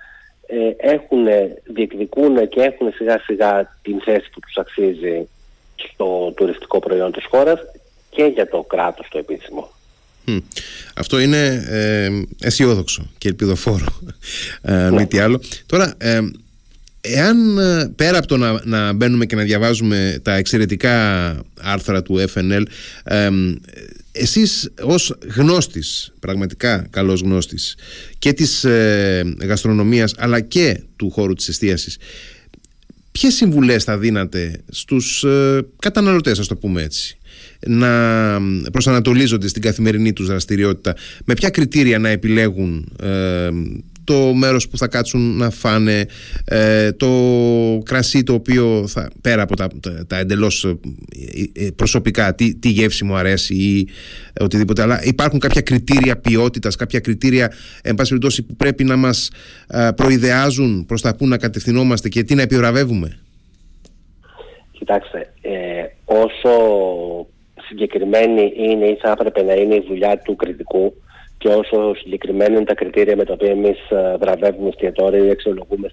ε, 0.48 0.94
έχουν, 0.94 1.28
διεκδικούν 1.64 2.48
και 2.48 2.62
έχουν 2.62 2.92
σιγά 2.94 3.20
σιγά 3.20 3.78
την 3.82 4.02
θέση 4.02 4.30
που 4.30 4.40
τους 4.40 4.58
αξίζει 4.58 5.28
στο 5.76 6.34
τουριστικό 6.36 6.80
προϊόν 6.80 7.12
της 7.12 7.26
χώρας 7.26 7.60
και 8.10 8.24
για 8.24 8.50
το 8.50 8.62
κράτος 8.62 9.08
το 9.10 9.18
επίσημο. 9.18 9.70
Αυτό 10.96 11.20
είναι 11.20 11.64
ε, 11.68 12.10
αισιόδοξο 12.40 13.12
και 13.18 13.28
ελπιδοφόρο, 13.28 14.02
ε, 14.62 14.90
μη 14.92 15.08
τι 15.08 15.20
άλλο. 15.20 15.42
Τώρα, 15.66 15.94
ε, 15.98 16.20
εάν 17.02 17.58
ε, 17.58 17.92
πέρα 17.96 18.18
από 18.18 18.28
το 18.28 18.38
να, 18.38 18.62
να 18.66 18.94
μπαίνουμε 18.94 19.26
και 19.26 19.36
να 19.36 19.44
διαβάζουμε 19.44 20.20
τα 20.22 20.36
εξαιρετικά 20.36 20.96
άρθρα 21.62 22.02
του 22.02 22.26
FNL, 22.34 22.64
ε, 23.04 23.30
εσείς 24.12 24.72
ως 24.82 25.18
γνώστης, 25.36 26.14
πραγματικά 26.20 26.88
καλός 26.90 27.22
γνώστης 27.22 27.76
και 28.20 28.34
της 28.34 28.64
ε, 28.64 29.36
γαστρονομίας 29.42 30.14
αλλά 30.18 30.40
και 30.40 30.82
του 30.96 31.10
χώρου 31.10 31.34
της 31.34 31.48
εστίασης, 31.48 31.98
ποιες 33.12 33.34
συμβουλές 33.34 33.84
θα 33.84 33.98
δίνατε 33.98 34.62
στους 34.70 35.24
ε, 35.24 35.66
καταναλωτές, 35.80 36.40
ας 36.40 36.48
το 36.48 36.56
πούμε 36.56 36.82
έτσι, 36.82 37.18
να 37.66 37.90
προσανατολίζονται 38.72 39.48
στην 39.48 39.62
καθημερινή 39.62 40.14
τους 40.14 40.28
δραστηριότητα. 40.28 40.96
Με 41.26 41.34
ποια 41.34 41.50
κριτήρια 41.50 42.00
να 42.00 42.10
επιλέγουν 42.10 42.92
ε, 43.02 43.50
το 44.04 44.34
μέρος 44.34 44.68
που 44.68 44.78
θα 44.78 44.88
κάτσουν 44.88 45.38
να 45.38 45.50
φάνε 45.50 46.06
ε, 46.46 46.92
το 46.92 47.10
κρασί 47.86 48.24
το 48.24 48.34
οποίο 48.34 48.88
θα, 48.88 49.10
πέρα 49.22 49.42
από 49.42 49.56
τα, 49.56 49.68
τα, 50.08 50.18
εντελώς 50.18 50.64
ε, 50.64 51.70
προσωπικά 51.76 52.36
τι, 52.36 52.56
τι 52.56 52.70
γεύση 52.70 53.04
μου 53.04 53.16
αρέσει 53.16 53.56
ή 53.56 53.88
οτιδήποτε 54.40 54.82
αλλά 54.82 55.04
υπάρχουν 55.04 55.40
κάποια 55.40 55.62
κριτήρια 55.62 56.18
ποιότητας 56.18 56.76
κάποια 56.76 57.00
κριτήρια 57.00 57.52
εν 57.82 57.96
πάση 57.96 58.10
περιπτώσει 58.10 58.44
που 58.44 58.56
πρέπει 58.56 58.84
να 58.84 58.96
μας 58.96 59.30
προειδεάζουν 59.96 60.86
προς 60.86 61.02
τα 61.02 61.16
που 61.16 61.28
να 61.28 61.38
κατευθυνόμαστε 61.38 62.10
και 62.10 62.24
τι 62.24 62.36
να 62.36 62.42
επιβραβεύουμε; 62.42 63.20
Κοιτάξτε, 64.72 65.34
όσο 66.06 66.50
συγκεκριμένη 67.68 68.54
είναι 68.56 68.86
ή 68.86 68.98
θα 69.02 69.12
έπρεπε 69.12 69.44
να 69.44 69.54
είναι 69.54 69.76
η 69.76 69.86
δουλειά 69.88 70.18
του 70.18 70.36
κριτικού 70.36 70.94
και 71.38 71.48
όσο 71.48 71.96
συγκεκριμένα 71.96 72.56
είναι 72.56 72.66
τα 72.66 72.74
κριτήρια 72.74 73.16
με 73.16 73.26
τα 73.26 73.34
οποία 73.34 73.52
εμείς 73.52 73.90
ε, 73.90 74.16
βραβεύουμε 74.20 74.70
εστιατόρια 74.70 75.26
ή 75.26 75.30
αξιολογούμε 75.30 75.88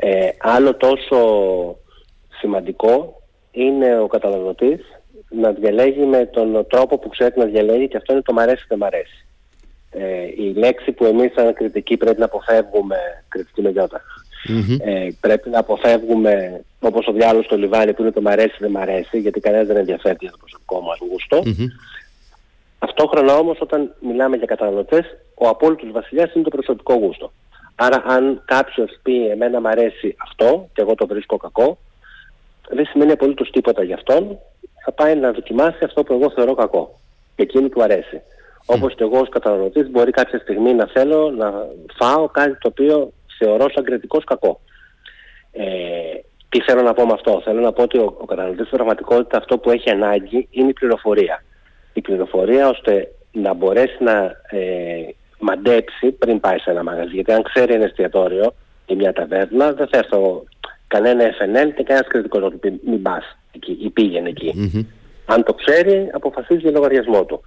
ε, 0.00 0.28
άλλο 0.38 0.74
τόσο 0.74 1.18
σημαντικό 2.40 3.22
είναι 3.50 3.98
ο 3.98 4.06
καταναλωτής 4.06 4.80
να 5.30 5.50
διαλέγει 5.52 6.04
με 6.04 6.26
τον 6.26 6.66
τρόπο 6.68 6.98
που 6.98 7.08
ξέρει 7.08 7.34
να 7.36 7.44
διαλέγει 7.44 7.88
και 7.88 7.96
αυτό 7.96 8.12
είναι 8.12 8.22
το 8.22 8.32
μ' 8.32 8.38
αρέσει 8.38 8.64
δεν 8.68 8.78
μ' 8.78 8.84
αρέσει. 8.84 9.26
Ε, 9.90 10.22
η 10.36 10.52
λέξη 10.56 10.92
που 10.92 11.04
εμείς 11.04 11.32
σαν 11.32 11.54
κριτική 11.54 11.96
πρέπει 11.96 12.18
να 12.18 12.24
αποφεύγουμε, 12.24 12.96
κριτική 13.28 13.62
με 13.62 13.70
γιώτα, 13.70 14.00
ε, 14.84 15.08
πρέπει 15.20 15.50
να 15.50 15.58
αποφεύγουμε 15.58 16.64
όπως 16.80 17.06
ο 17.06 17.12
διάλογος 17.12 17.44
στο 17.44 17.56
λιβάνι 17.56 17.92
που 17.92 18.02
είναι 18.02 18.10
το 18.10 18.20
μ' 18.20 18.28
αρέσει 18.28 18.56
δεν 18.58 18.70
μ' 18.70 18.76
αρέσει 18.76 19.18
γιατί 19.18 19.40
κανένας 19.40 19.66
δεν 19.66 19.76
ενδιαφέρει 19.76 20.16
για 20.20 20.30
το 20.30 20.36
προσωπικό 20.36 20.80
μας 20.80 20.98
γούστο. 21.10 21.42
Mm-hmm. 21.44 21.66
Ταυτόχρονα 22.78 23.34
όμως 23.36 23.58
όταν 23.60 23.94
μιλάμε 24.00 24.36
για 24.36 24.46
καταναλωτές 24.46 25.04
ο 25.34 25.48
απόλυτος 25.48 25.90
βασιλιάς 25.90 26.34
είναι 26.34 26.44
το 26.44 26.50
προσωπικό 26.50 26.94
γούστο. 26.94 27.32
Άρα 27.74 28.02
αν 28.06 28.42
κάποιος 28.44 28.98
πει 29.02 29.28
εμένα 29.28 29.60
μ' 29.60 29.66
αρέσει 29.66 30.16
αυτό 30.22 30.68
και 30.72 30.80
εγώ 30.80 30.94
το 30.94 31.06
βρίσκω 31.06 31.36
κακό 31.36 31.78
δεν 32.68 32.86
σημαίνει 32.86 33.12
απολύτως 33.12 33.50
τίποτα 33.50 33.82
για 33.82 33.94
αυτόν 33.94 34.38
θα 34.84 34.92
πάει 34.92 35.16
να 35.16 35.32
δοκιμάσει 35.32 35.84
αυτό 35.84 36.02
που 36.02 36.12
εγώ 36.12 36.30
θεωρώ 36.30 36.54
κακό 36.54 37.00
και 37.36 37.42
εκείνη 37.42 37.68
του 37.68 37.82
αρέσει. 37.82 38.20
Mm. 38.20 38.74
Όπως 38.74 38.94
και 38.94 39.02
εγώ 39.02 39.18
ως 39.18 39.28
καταναλωτής 39.28 39.90
μπορεί 39.90 40.10
κάποια 40.10 40.38
στιγμή 40.38 40.74
να 40.74 40.86
θέλω 40.86 41.30
να 41.30 41.52
φάω 41.98 42.28
κάτι 42.28 42.58
το 42.58 42.68
οποίο 42.68 43.12
θεωρώ 43.38 43.70
σαν 43.74 43.84
κριτικός 43.84 44.24
κακό. 44.24 44.60
Ε, 45.52 45.64
τι 46.48 46.60
θέλω 46.60 46.82
να 46.82 46.92
πω 46.92 47.06
με 47.06 47.12
αυτό; 47.12 47.40
Θέλω 47.44 47.60
να 47.60 47.72
πω 47.72 47.82
ότι 47.82 47.98
ο, 47.98 48.16
ο 48.20 48.24
καταναλωτής 48.24 48.66
στην 48.66 48.76
πραγματικότητα 48.76 49.36
αυτό 49.38 49.58
που 49.58 49.70
έχει 49.70 49.90
ανάγκη 49.90 50.48
είναι 50.50 50.68
η 50.68 50.72
πληροφορία. 50.72 51.44
Η 51.92 52.00
πληροφορία 52.00 52.68
ώστε 52.68 53.12
να 53.32 53.54
μπορέσει 53.54 54.02
να 54.02 54.36
ε, 54.50 55.14
μαντέψει 55.38 56.12
πριν 56.12 56.40
πάει 56.40 56.58
σε 56.58 56.70
ένα 56.70 56.82
μαγαζί. 56.82 57.14
Γιατί 57.14 57.32
αν 57.32 57.42
ξέρει 57.42 57.74
ένα 57.74 57.84
εστιατόριο 57.84 58.54
ή 58.86 58.94
μια 58.94 59.12
ταβέρνα 59.12 59.72
δεν 59.72 59.88
θα 59.88 59.98
έρθω 59.98 60.44
κανένα 60.86 61.24
FNL 61.24 61.72
και 61.76 61.82
κανένας 61.82 62.06
κριτικός 62.08 62.42
ότι 62.42 62.80
μην 62.84 63.02
πας 63.02 63.36
εκεί 63.52 63.78
ή 63.80 63.90
πήγαινε 63.90 64.32
Αν 65.26 65.44
το 65.44 65.54
ξέρει 65.54 66.10
αποφασίζει 66.12 66.60
για 66.60 66.70
λογαριασμό 66.70 67.24
του. 67.24 67.40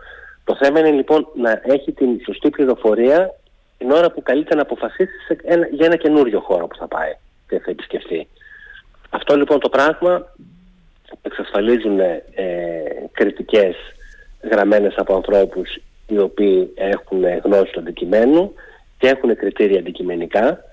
Το 0.44 0.56
θέμα 0.56 0.80
είναι 0.80 0.92
λοιπόν 0.92 1.28
να 1.36 1.62
έχει 1.64 1.92
την 1.92 2.22
σωστή 2.26 2.50
πληροφορία 2.50 3.36
την 3.78 3.92
ώρα 3.92 4.12
που 4.12 4.22
καλείται 4.22 4.56
να 4.56 4.62
αποφασίσει 4.62 5.38
ένα, 5.44 5.68
για 5.72 5.86
ένα 5.86 5.96
καινούριο 5.96 6.40
χώρο 6.40 6.68
που 6.68 6.76
θα 6.76 6.88
πάει 6.88 7.12
και 7.48 7.60
θα 7.60 7.72
επισκεφθεί. 7.72 8.28
Αυτό 9.12 9.36
λοιπόν 9.36 9.60
το 9.60 9.70
πράγμα 9.70 10.36
εξασφαλίζουν 11.22 12.00
ε, 12.00 12.24
κριτικές 13.12 13.76
γραμμένες 14.52 14.94
από 14.98 15.16
ανθρώπους 15.16 15.80
οι 16.08 16.18
οποίοι 16.18 16.72
έχουν 16.76 17.24
γνώση 17.44 17.72
του 17.72 17.80
αντικειμένου 17.80 18.54
και 18.98 19.08
έχουν 19.08 19.36
κριτήρια 19.36 19.80
αντικειμενικά 19.80 20.64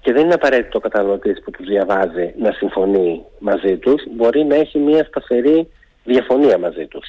και 0.00 0.12
δεν 0.12 0.24
είναι 0.24 0.34
απαραίτητο 0.34 0.78
ο 0.78 0.80
καταναλωτής 0.80 1.40
που 1.44 1.50
τους 1.50 1.66
διαβάζει 1.66 2.34
να 2.38 2.52
συμφωνεί 2.52 3.24
μαζί 3.38 3.76
τους, 3.76 4.02
μπορεί 4.10 4.44
να 4.44 4.54
έχει 4.54 4.78
μια 4.78 5.04
σταθερή 5.04 5.68
διαφωνία 6.04 6.58
μαζί 6.58 6.86
τους 6.86 7.08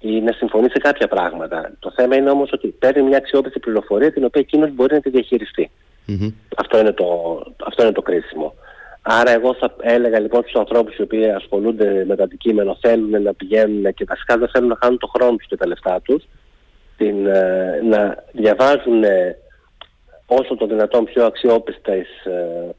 ή 0.00 0.20
να 0.20 0.32
συμφωνεί 0.32 0.70
σε 0.70 0.78
κάποια 0.78 1.08
πράγματα. 1.08 1.72
Το 1.78 1.92
θέμα 1.96 2.16
είναι 2.16 2.30
όμως 2.30 2.50
ότι 2.52 2.68
παίρνει 2.68 3.02
μια 3.02 3.16
αξιόπιστη 3.16 3.58
πληροφορία 3.58 4.12
την 4.12 4.24
οποία 4.24 4.40
εκείνος 4.40 4.70
μπορεί 4.74 4.94
να 4.94 5.00
τη 5.00 5.10
διαχειριστει 5.10 5.70
Αυτό, 6.56 6.78
είναι 6.78 6.92
το, 6.92 7.06
αυτό 7.64 7.82
είναι 7.82 7.92
το 7.92 8.02
κρίσιμο. 8.02 8.54
Άρα 9.02 9.30
εγώ 9.30 9.54
θα 9.54 9.74
έλεγα 9.80 10.20
λοιπόν 10.20 10.40
στους 10.40 10.54
ανθρώπους 10.54 10.96
οι 10.96 11.02
οποίοι 11.02 11.30
ασχολούνται 11.30 12.04
με 12.06 12.16
το 12.16 12.22
αντικείμενο 12.22 12.78
θέλουν 12.80 13.22
να 13.22 13.34
πηγαίνουν 13.34 13.94
και 13.94 14.04
βασικά 14.08 14.38
δεν 14.38 14.48
θέλουν 14.48 14.68
να 14.68 14.78
χάνουν 14.82 14.98
το 14.98 15.06
χρόνο 15.06 15.36
τους 15.36 15.46
και 15.46 15.56
τα 15.56 15.66
λεφτά 15.66 16.00
τους 16.00 16.24
την, 16.96 17.26
ε, 17.26 17.80
να 17.84 18.24
διαβάζουν 18.32 19.04
όσο 20.26 20.56
το 20.56 20.66
δυνατόν 20.66 21.04
πιο 21.04 21.24
αξιόπιστες, 21.24 22.06
ε, 22.24 22.74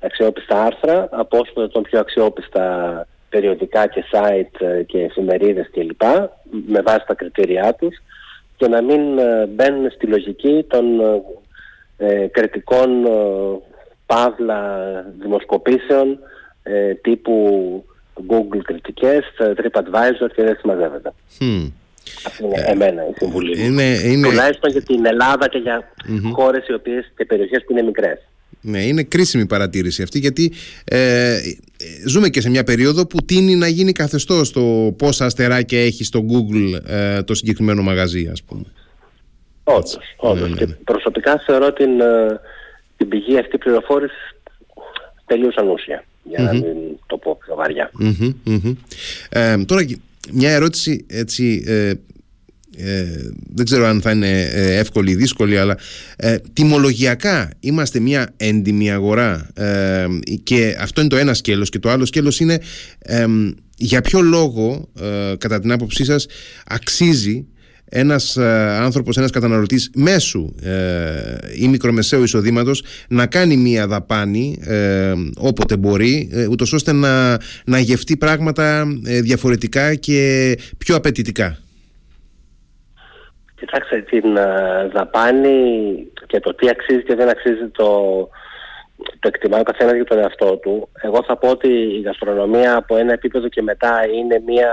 αξιόπιστα 0.00 0.62
άρθρα 0.64 1.08
από 1.10 1.38
όσο 1.38 1.52
το 1.52 1.60
δυνατόν 1.60 1.82
πιο 1.82 2.00
αξιόπιστα 2.00 3.06
περιοδικά 3.28 3.86
και 3.86 4.04
site 4.12 4.66
ε, 4.66 4.82
και 4.82 5.02
εφημερίδες 5.02 5.70
κλπ. 5.70 6.02
με 6.66 6.80
βάση 6.80 7.04
τα 7.06 7.14
κριτήριά 7.14 7.74
τους 7.74 7.96
και 8.56 8.68
να 8.68 8.82
μην 8.82 9.18
ε, 9.18 9.46
μπαίνουν 9.46 9.90
στη 9.90 10.06
λογική 10.06 10.64
των 10.68 10.84
ε, 11.96 12.26
κριτικών 12.26 13.06
ε, 13.06 13.10
παύλα 14.06 14.80
δημοσκοπήσεων 15.20 16.18
ε, 16.62 16.94
τύπου 16.94 17.34
Google 18.28 18.60
κριτικές, 18.62 19.24
TripAdvisor 19.38 20.30
και 20.34 20.42
δεν 20.42 20.56
συμμαζεύεται. 20.60 21.12
Mm. 21.40 21.72
Αυτή 22.26 22.44
είναι 22.44 22.64
εμένα 22.66 23.02
η 23.02 23.12
συμβουλή 23.16 23.64
είναι, 23.64 23.82
είναι... 23.82 24.28
Τουλάχιστον 24.28 24.70
για 24.70 24.82
την 24.82 25.06
Ελλάδα 25.06 25.48
και 25.48 25.58
για 25.58 25.92
mm-hmm. 26.08 26.30
χώρες 26.32 26.68
οι 26.68 26.72
οποίες 26.72 27.12
και 27.16 27.24
περιοχές 27.24 27.64
που 27.64 27.72
είναι 27.72 27.82
μικρές. 27.82 28.18
Ναι, 28.60 28.82
είναι 28.82 29.02
κρίσιμη 29.02 29.46
παρατήρηση 29.46 30.02
αυτή 30.02 30.18
γιατί 30.18 30.52
ε, 30.84 31.38
ζούμε 32.06 32.28
και 32.28 32.40
σε 32.40 32.50
μια 32.50 32.64
περίοδο 32.64 33.06
που 33.06 33.22
τίνει 33.24 33.54
να 33.54 33.68
γίνει 33.68 33.92
καθεστώς 33.92 34.52
το 34.52 34.94
πόσα 34.98 35.24
αστεράκια 35.24 35.84
έχει 35.84 36.04
στο 36.04 36.24
Google 36.30 36.80
ε, 36.86 37.22
το 37.22 37.34
συγκεκριμένο 37.34 37.82
μαγαζί 37.82 38.28
ας 38.32 38.42
πούμε. 38.42 38.64
Όντως, 39.64 39.98
όντως. 40.16 40.40
Ναι, 40.40 40.54
ναι, 40.54 40.60
ναι. 40.60 40.66
Και 40.66 40.76
προσωπικά 40.84 41.42
θεωρώ 41.46 41.72
την, 41.72 42.00
ε, 42.00 42.40
την 42.96 43.08
πηγή 43.08 43.38
αυτή 43.38 43.58
πληροφόρησης 43.58 44.30
τελείως 45.26 45.56
ανούσια 45.56 46.04
για 46.22 46.40
mm-hmm. 46.40 46.44
να 46.44 46.52
μην 46.52 46.98
το 47.06 47.16
πω 47.16 47.38
πιο 47.44 47.54
βαριά. 47.54 47.90
Mm-hmm, 48.00 48.34
mm-hmm. 48.46 48.76
Ε, 49.28 49.64
τώρα 49.64 49.86
μια 50.32 50.50
ερώτηση 50.50 51.06
έτσι 51.08 51.64
ε, 51.66 51.92
ε, 52.78 53.30
δεν 53.54 53.64
ξέρω 53.64 53.86
αν 53.86 54.00
θα 54.00 54.10
είναι 54.10 54.40
ε, 54.40 54.78
εύκολη 54.78 55.10
ή 55.10 55.14
δύσκολη 55.14 55.58
αλλά 55.58 55.78
ε, 56.16 56.36
τιμολογιακά 56.52 57.50
είμαστε 57.60 58.00
μια 58.00 58.34
έντιμη 58.36 58.92
αγορά 58.92 59.50
ε, 59.54 60.06
και 60.42 60.76
αυτό 60.80 61.00
είναι 61.00 61.10
το 61.10 61.16
ένα 61.16 61.34
σκέλος 61.34 61.68
και 61.68 61.78
το 61.78 61.90
άλλο 61.90 62.04
σκέλος 62.04 62.40
είναι 62.40 62.60
για 63.76 64.00
ποιο 64.00 64.20
λόγο 64.20 64.88
κατά 65.38 65.60
την 65.60 65.72
άποψή 65.72 66.04
σας 66.04 66.26
αξίζει 66.66 67.46
ένας 67.90 68.36
άνθρωπος, 68.80 69.16
ένας 69.16 69.30
καταναλωτής 69.30 69.90
μέσου 69.94 70.54
ή 71.60 71.68
μικρομεσαίου 71.68 72.22
εισοδήματος 72.22 72.82
να 73.08 73.26
κάνει 73.26 73.56
μία 73.56 73.86
δαπάνη 73.86 74.58
όποτε 75.38 75.76
μπορεί 75.76 76.30
ούτως 76.50 76.72
ώστε 76.72 76.92
να, 76.92 77.38
να 77.64 77.78
γευτεί 77.78 78.16
πράγματα 78.16 78.84
διαφορετικά 79.22 79.94
και 79.94 80.58
πιο 80.78 80.96
απαιτητικά. 80.96 81.58
Κοιτάξτε, 83.58 84.00
την 84.00 84.36
uh, 84.36 84.90
δαπάνη 84.92 85.58
και 86.26 86.40
το 86.40 86.54
τι 86.54 86.68
αξίζει 86.68 87.02
και 87.02 87.14
δεν 87.14 87.28
αξίζει 87.28 87.68
το, 87.68 87.88
το 89.18 89.28
εκτιμάει 89.28 89.60
ο 89.60 89.62
καθένας 89.62 89.94
για 89.94 90.04
τον 90.04 90.18
εαυτό 90.18 90.56
του. 90.56 90.88
Εγώ 91.02 91.24
θα 91.26 91.36
πω 91.36 91.48
ότι 91.48 91.68
η 91.68 92.00
γαστρονομία 92.00 92.76
από 92.76 92.96
ένα 92.96 93.12
επίπεδο 93.12 93.48
και 93.48 93.62
μετά 93.62 94.00
είναι 94.18 94.42
μια, 94.46 94.70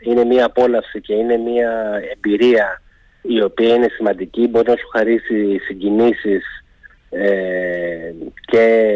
είναι 0.00 0.24
μια 0.24 0.44
απόλαυση 0.44 1.00
και 1.00 1.14
είναι 1.14 1.36
μια 1.36 2.00
εμπειρία 2.12 2.82
η 3.22 3.42
οποία 3.42 3.74
είναι 3.74 3.88
σημαντική. 3.88 4.46
Μπορεί 4.48 4.70
να 4.70 4.76
σου 4.76 4.88
χαρίσει 4.92 5.58
συγκινήσεις 5.58 6.44
ε, 7.10 8.12
και 8.46 8.94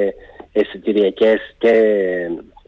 αισθητηριακές 0.53 1.55
και 1.59 1.69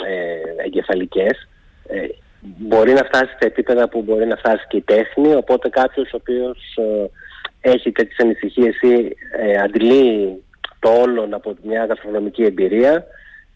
ε, 0.07 0.65
εγκεφαλικές. 0.65 1.49
Ε, 1.87 2.07
μπορεί 2.41 2.93
να 2.93 3.05
φτάσει 3.05 3.33
στα 3.37 3.47
επίπεδα 3.47 3.89
που 3.89 4.03
μπορεί 4.03 4.27
να 4.27 4.37
φτάσει 4.37 4.65
και 4.69 4.77
η 4.77 4.83
τέχνη, 4.83 5.35
οπότε 5.35 5.69
κάποιος 5.69 6.13
ο 6.13 6.17
οποίος 6.17 6.77
ε, 6.77 7.71
έχει 7.71 7.93
τέτοιες 7.93 8.19
ανησυχίες 8.19 8.81
ή 8.81 9.17
ε, 9.41 9.61
αντιλεί 9.61 10.37
το 10.79 10.91
όλο 10.91 11.29
από 11.31 11.55
μια 11.63 11.85
γαστρονομική 11.85 12.43
εμπειρία, 12.43 13.05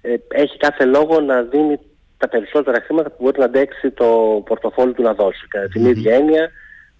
ε, 0.03 0.15
έχει 0.29 0.57
κάθε 0.57 0.85
λόγο 0.85 1.21
να 1.21 1.43
δίνει 1.43 1.79
τα 2.19 2.29
περισσότερα 2.29 2.81
χρήματα 2.81 3.11
που 3.11 3.17
μπορεί 3.21 3.39
να 3.39 3.45
αντέξει 3.45 3.91
το 3.91 4.43
πορτοφόλι 4.47 4.93
του 4.93 5.03
να 5.03 5.15
δώσει. 5.15 5.47
Κατά 5.49 5.69
την 5.69 5.85
ίδια 5.87 6.15
έννοια 6.15 6.51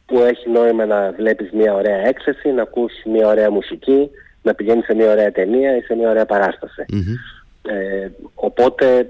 που 0.07 0.19
έχει 0.19 0.51
νόημα 0.51 0.87
να 0.87 1.13
βλέπεις 1.13 1.51
μια 1.51 1.75
ωραία 1.75 2.07
έκθεση, 2.07 2.49
να 2.49 2.63
ακούς 2.63 2.93
μια 3.05 3.27
ωραία 3.27 3.51
μουσική, 3.51 4.11
να 4.43 4.55
πηγαίνεις 4.55 4.85
σε 4.85 4.95
μια 4.95 5.11
ωραία 5.11 5.33
ταινία 5.33 5.77
ή 5.77 5.81
σε 5.81 5.95
μια 5.95 6.11
ωραία 6.11 6.27
Ε, 7.63 8.09
οπότε 8.35 9.09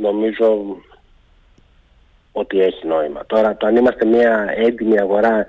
νομίζω 0.00 0.76
ότι 2.32 2.60
έχει 2.60 2.86
νόημα. 2.86 3.26
Τώρα, 3.26 3.56
το 3.56 3.66
αν 3.66 3.76
είμαστε 3.76 4.04
μια 4.06 4.54
έντιμη 4.56 5.00
αγορά 5.00 5.46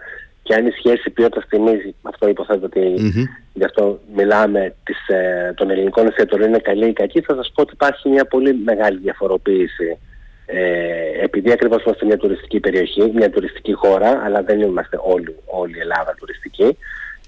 και 0.50 0.56
αν 0.56 0.66
η 0.66 0.72
σχέση 0.72 1.10
ποιότητας 1.10 1.48
τιμή, 1.50 1.96
αυτό 2.02 2.28
υποθέτω 2.28 2.66
ότι 2.66 2.94
mm-hmm. 2.98 3.24
γι' 3.54 3.64
αυτό 3.64 4.00
μιλάμε, 4.16 4.76
της, 4.84 5.08
ε, 5.08 5.54
των 5.56 5.70
ελληνικών 5.70 6.08
εστιατορίων 6.08 6.50
είναι 6.50 6.60
καλή 6.60 6.88
ή 6.88 6.94
κακή, 6.94 7.22
θα 7.22 7.36
σας 7.36 7.52
πω 7.56 7.62
ότι 7.62 7.74
υπάρχει 7.74 8.10
μια 8.10 8.26
πολύ 8.26 8.54
μεγάλη 8.54 8.98
διαφοροποίηση. 8.98 9.98
Ε, 10.46 11.24
επειδή 11.24 11.52
ακριβώς 11.52 11.84
είμαστε 11.84 12.06
μια 12.06 12.18
τουριστική 12.18 12.60
περιοχή, 12.60 13.12
μια 13.14 13.30
τουριστική 13.30 13.74
χώρα, 13.74 14.22
αλλά 14.24 14.42
δεν 14.44 14.60
είμαστε 14.62 15.00
όλοι, 15.02 15.36
όλη 15.46 15.78
η 15.78 15.80
Ελλάδα 15.80 16.16
τουριστική, 16.18 16.78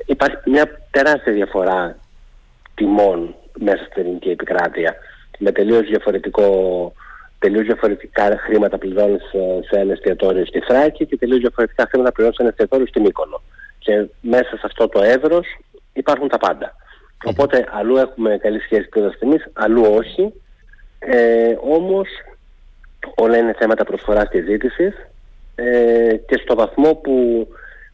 υπάρχει 0.05 0.37
μια 0.45 0.81
τεράστια 0.91 1.33
διαφορά 1.33 1.97
τιμών 2.75 3.35
μέσα 3.59 3.83
στην 3.89 4.03
ελληνική 4.03 4.29
επικράτεια 4.29 4.95
με 5.37 5.51
τελείως 5.51 5.87
διαφορετικό 5.87 6.47
τελείως 7.41 7.65
διαφορετικά 7.65 8.39
χρήματα 8.45 8.77
πληρώνεις 8.77 9.21
σε 9.69 9.79
ένα 9.79 9.91
εστιατόριο 9.91 10.45
στη 10.45 10.59
Θράκη 10.59 11.05
και 11.05 11.17
τελείως 11.17 11.39
διαφορετικά 11.39 11.87
χρήματα 11.89 12.11
πληρώνεις 12.11 12.35
σε 12.35 12.41
ένα 12.41 12.51
εστιατόριο 12.51 12.87
στη 12.87 12.99
Μύκονο. 12.99 13.41
Και 13.79 14.05
μέσα 14.21 14.49
σε 14.49 14.63
αυτό 14.63 14.87
το 14.87 15.01
έδρος 15.01 15.47
υπάρχουν 15.93 16.27
τα 16.27 16.37
πάντα. 16.37 16.75
Οπότε 17.23 17.67
αλλού 17.71 17.97
έχουμε 17.97 18.37
καλή 18.37 18.59
σχέση 18.59 18.89
πλήρως 18.89 19.17
τιμής, 19.17 19.47
αλλού 19.53 19.83
όχι. 19.83 20.33
Ε, 20.99 21.55
όμως 21.61 22.07
όλα 23.15 23.37
είναι 23.37 23.55
θέματα 23.59 23.83
προσφοράς 23.83 24.29
και 24.29 24.41
ζήτησης 24.41 24.93
ε, 25.55 26.15
και 26.27 26.39
στο 26.43 26.55
βαθμό 26.55 26.93
που 26.93 27.47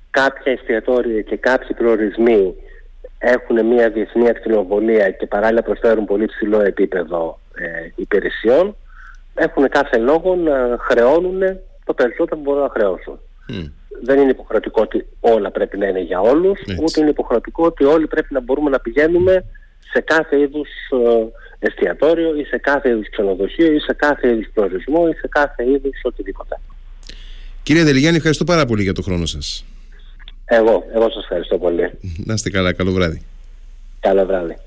κάποια 0.10 0.52
εστιατόρια 0.52 1.22
και 1.22 1.38
κάποιοι 1.38 1.76
προορισμοί 1.76 2.56
έχουν 3.20 3.66
μια 3.66 3.90
διεθνή 3.90 4.30
ακτινοβολία 4.30 5.12
και 5.12 5.26
παράλληλα 5.26 5.62
προσφέρουν 5.62 6.06
πολύ 6.06 6.26
ψηλό 6.26 6.62
επίπεδο 6.62 7.40
ε, 7.56 7.92
υπηρεσιών, 7.96 8.76
έχουν 9.38 9.70
κάθε 9.70 9.98
λόγο 9.98 10.36
να 10.36 10.78
χρεώνουν 10.80 11.40
το 11.86 11.94
περισσότερο 11.94 12.36
που 12.36 12.42
μπορούν 12.42 12.62
να 12.62 12.70
χρεώσουν. 12.70 13.20
Δεν 14.04 14.20
είναι 14.20 14.32
υποχρεωτικό 14.32 14.82
ότι 14.82 15.06
όλα 15.20 15.52
πρέπει 15.52 15.78
να 15.78 15.88
είναι 15.88 16.02
για 16.02 16.20
όλους, 16.20 16.60
ούτε 16.84 17.00
είναι 17.02 17.10
υποχρεωτικό 17.10 17.66
ότι 17.66 17.84
όλοι 17.84 18.08
πρέπει 18.08 18.34
να 18.34 18.42
μπορούμε 18.42 18.70
να 18.70 18.80
πηγαίνουμε 18.80 19.46
σε 19.92 20.02
κάθε 20.02 20.40
είδους 20.40 20.70
ε, 21.60 21.68
εστιατόριο 21.68 22.36
ή 22.36 22.44
σε 22.44 22.58
κάθε 22.58 22.90
είδους 22.90 23.10
ξενοδοχείο 23.10 23.72
ή 23.72 23.80
σε 23.80 23.94
κάθε 23.94 24.28
είδους 24.28 24.50
προορισμό 24.54 25.08
ή 25.10 25.14
σε 25.14 25.28
κάθε 25.30 25.64
είδους 25.64 26.00
οτιδήποτε. 26.04 26.60
Κύριε 27.64 27.84
Δελιγιάννη, 27.84 28.18
ευχαριστώ 28.18 28.44
πάρα 28.44 28.66
πολύ 28.66 28.84
για 28.84 28.94
το 28.94 29.02
χρόνο 29.02 29.26
σας. 29.26 29.66
Εγώ, 30.46 30.84
εγώ 30.94 31.10
σας 31.10 31.24
ευχαριστώ 31.24 31.58
πολύ. 31.58 31.92
Να 32.26 32.34
είστε 32.34 32.50
καλά, 32.50 32.74
καλό 32.74 32.92
βράδυ. 32.92 33.22
Καλό 34.00 34.26
βράδυ. 34.26 34.58